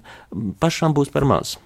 pašam 0.58 0.94
būs 0.94 1.12
par 1.12 1.24
maz. 1.28 1.58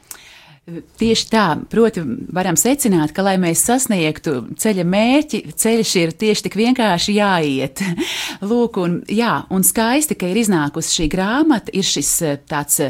Tieši 0.99 1.27
tā, 1.29 1.61
proti, 1.71 2.01
varam 2.33 2.57
secināt, 2.57 3.13
ka, 3.13 3.23
lai 3.23 3.37
mēs 3.37 3.63
sasniegtu 3.63 4.57
ceļa 4.57 4.85
mērķi, 4.89 5.53
ceļš 5.55 5.93
ir 6.01 6.13
tieši 6.19 6.43
tik 6.43 6.57
vienkārši 6.57 7.15
jāiet. 7.15 7.83
Lūk, 8.49 8.81
un, 8.83 9.05
jā, 9.07 9.45
un 9.51 9.63
skaisti, 9.63 10.17
ka 10.19 10.27
ir 10.27 10.41
iznākusi 10.41 10.97
šī 10.99 11.11
grāmata, 11.13 11.71
ir 11.71 11.87
šis 11.87 12.11
eh, 12.27 12.41
tāds 12.43 12.81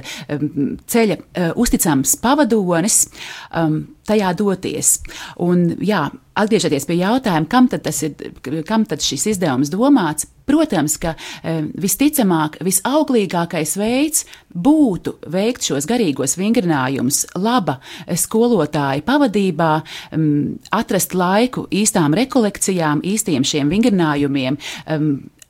ceļa 0.86 1.18
uzticams 1.60 2.16
pavadonis. 2.24 3.02
Um, 3.52 3.82
tajā 4.08 4.30
doties. 4.38 4.98
Un, 5.42 5.66
jā, 5.84 6.06
atgriežoties 6.38 6.86
pie 6.88 6.98
jautājuma, 7.00 7.48
kam 7.50 7.68
tad, 7.72 7.86
ir, 8.04 8.62
kam 8.68 8.86
tad 8.88 9.04
šis 9.04 9.26
izdevums 9.34 9.72
domāts, 9.72 10.28
protams, 10.48 10.96
ka 11.00 11.14
e, 11.16 11.56
visticamāk, 11.80 12.58
visauglīgākais 12.64 13.76
veids 13.80 14.26
būtu 14.52 15.16
veikt 15.32 15.70
šos 15.70 15.88
garīgos 15.88 16.36
vingrinājumus 16.40 17.24
laba 17.40 17.78
skolotāja 18.08 19.04
pavadībā, 19.06 19.70
atrast 20.74 21.16
laiku 21.16 21.66
īstām 21.72 22.16
rekolekcijām, 22.18 23.02
īstiem 23.04 23.46
šiem 23.46 23.72
vingrinājumiem. 23.72 24.60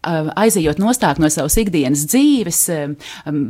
M, 0.04 0.30
aizejot 0.36 0.80
nostāk 0.82 1.20
no 1.22 1.30
savas 1.32 1.56
ikdienas 1.60 2.06
dzīves, 2.10 2.60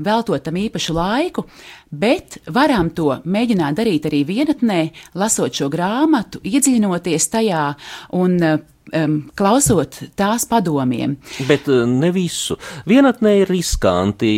veltot 0.04 0.44
tam 0.44 0.58
īpašu 0.60 0.94
laiku, 0.96 1.46
bet 1.90 2.38
varam 2.52 2.90
to 2.94 3.10
mēģināt 3.24 3.78
darīt 3.78 4.06
arī 4.10 4.24
vienatnē, 4.28 4.80
lasot 5.18 5.54
šo 5.54 5.70
grāmatu, 5.72 6.42
iedziļinoties 6.44 7.28
tajā 7.32 7.66
un 8.18 8.38
um, 8.92 9.16
klausot 9.38 10.00
tās 10.18 10.46
padomiem. 10.50 11.16
Bet 11.48 11.68
ne 11.68 12.10
visu. 12.14 12.56
Vienatnē 12.88 13.36
ir 13.42 13.52
riskanti 13.52 14.34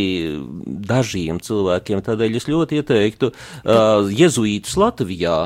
dažiem 0.66 1.40
cilvēkiem, 1.42 2.04
tādēļ 2.06 2.38
es 2.40 2.48
ļoti 2.50 2.80
ieteiktu 2.82 3.32
uh, 3.32 4.06
jezuītus 4.12 4.76
Latvijā, 4.80 5.38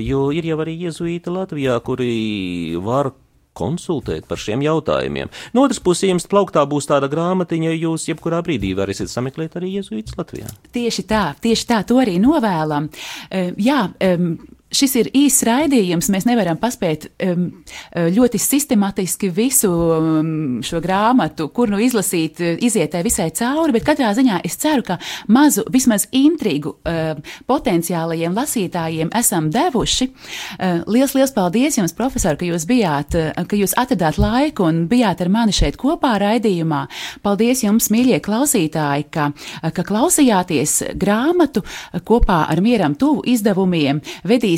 jo 0.00 0.28
ir 0.34 0.50
jau 0.52 0.60
arī 0.64 0.78
jezuīti 0.86 1.34
Latvijā, 1.34 1.78
kuri 1.84 2.78
var 2.84 3.12
konsultēt 3.56 4.28
par 4.30 4.40
šiem 4.42 4.64
jautājumiem. 4.66 5.30
No 5.54 5.64
otras 5.66 5.80
puses, 5.82 6.08
jums 6.10 6.28
plauktā 6.30 6.64
būs 6.68 6.90
tāda 6.90 7.08
grāmatiņa, 7.12 7.74
jūs 7.78 8.08
jebkurā 8.10 8.42
brīdī 8.44 8.74
varēsiet 8.78 9.12
sameklēt 9.12 9.56
arī 9.60 9.76
Jēzus 9.78 10.18
Latvijā. 10.18 10.50
Tieši 10.74 11.06
tā, 11.10 11.24
tieši 11.40 11.70
tā, 11.70 11.82
to 11.88 12.00
arī 12.02 12.18
novēlam. 12.22 12.90
Jā, 13.30 13.80
šis 14.74 14.96
ir 15.00 15.10
īsts 15.14 15.44
raidījums. 15.46 16.10
Mēs 16.12 16.26
nevaram 16.28 16.58
paspēt 16.60 17.08
um, 17.24 17.46
ļoti 17.94 18.40
sistematiski 18.42 19.30
visu 19.34 19.70
um, 19.70 20.32
šo 20.64 20.80
grāmatu, 20.84 21.48
kur 21.54 21.70
nu 21.72 21.80
izlasīt, 21.82 22.40
izietē 22.40 23.02
visai 23.06 23.30
cauri, 23.34 23.74
bet 23.76 23.86
katrā 23.86 24.12
ziņā 24.16 24.40
es 24.46 24.58
ceru, 24.60 24.84
ka 24.86 24.98
mazu, 25.32 25.64
vismaz 25.72 26.08
intrigu 26.14 26.76
uh, 26.76 27.14
potenciālajiem 27.50 28.34
lasītājiem 28.36 29.12
esam 29.16 29.50
devuši. 29.54 30.10
Uh, 30.10 30.82
liels, 30.90 31.14
liels 31.16 31.34
paldies 31.34 31.78
jums, 31.78 31.94
profesor, 31.96 32.38
ka 32.40 32.48
jūs 32.48 32.66
bijāt, 32.68 33.14
ka 33.34 33.58
jūs 33.58 33.76
atradāt 33.80 34.18
laiku 34.20 34.66
un 34.68 34.84
bijāt 34.90 35.22
ar 35.24 35.30
mani 35.32 35.54
šeit 35.54 35.78
kopā 35.80 36.14
raidījumā. 36.22 36.84
Paldies 37.24 37.64
jums, 37.64 37.90
mīļie 37.94 38.20
klausītāji, 38.24 39.08
ka, 39.14 39.30
ka 39.74 39.86
klausījāties 39.86 40.76
grāmatu 41.00 41.64
kopā 42.06 42.44
ar 42.50 42.62
Mieram 42.64 42.96
tuvu 42.98 43.24
izdevumiem. 43.34 44.00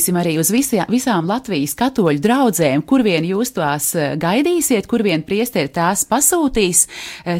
Vedīsim 0.06 0.20
arī 0.20 0.36
uz 0.38 0.52
visā, 0.54 0.84
visām 0.86 1.26
Latvijas 1.26 1.72
katoļu 1.74 2.20
draudzēm, 2.22 2.84
kur 2.86 3.02
vien 3.02 3.24
jūs 3.26 3.50
tās 3.56 3.88
gaidīsiet, 4.22 4.86
kur 4.86 5.02
vien 5.02 5.24
priesteri 5.26 5.66
tās 5.66 6.04
pasūtīs. 6.06 6.84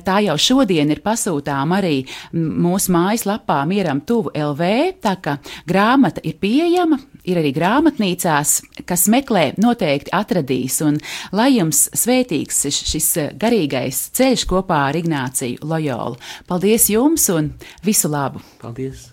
Tā 0.02 0.16
jau 0.24 0.34
šodien 0.34 0.90
ir 0.90 0.98
pasūtām 1.04 1.76
arī 1.76 2.00
mūsu 2.34 2.90
mājaslapā 2.90 3.60
Mieram 3.70 4.02
tuvu 4.02 4.34
LV, 4.34 4.72
tā 4.98 5.14
ka 5.22 5.38
grāmata 5.70 6.24
ir 6.26 6.40
pieejama, 6.42 6.98
ir 7.22 7.38
arī 7.38 7.54
grāmatnīcās, 7.54 8.58
kas 8.82 9.06
meklē, 9.14 9.52
noteikti 9.62 10.10
atradīs. 10.10 10.82
Un 10.82 10.98
lai 11.30 11.52
jums 11.60 11.86
svētīgs 11.94 12.64
šis 12.82 13.12
garīgais 13.38 14.08
ceļš 14.18 14.50
kopā 14.50 14.88
ar 14.88 14.98
Ignāciju 14.98 15.62
Lojolu. 15.62 16.18
Paldies 16.50 16.90
jums 16.90 17.30
un 17.30 17.54
visu 17.86 18.10
labu! 18.10 18.42
Paldies! 18.58 19.12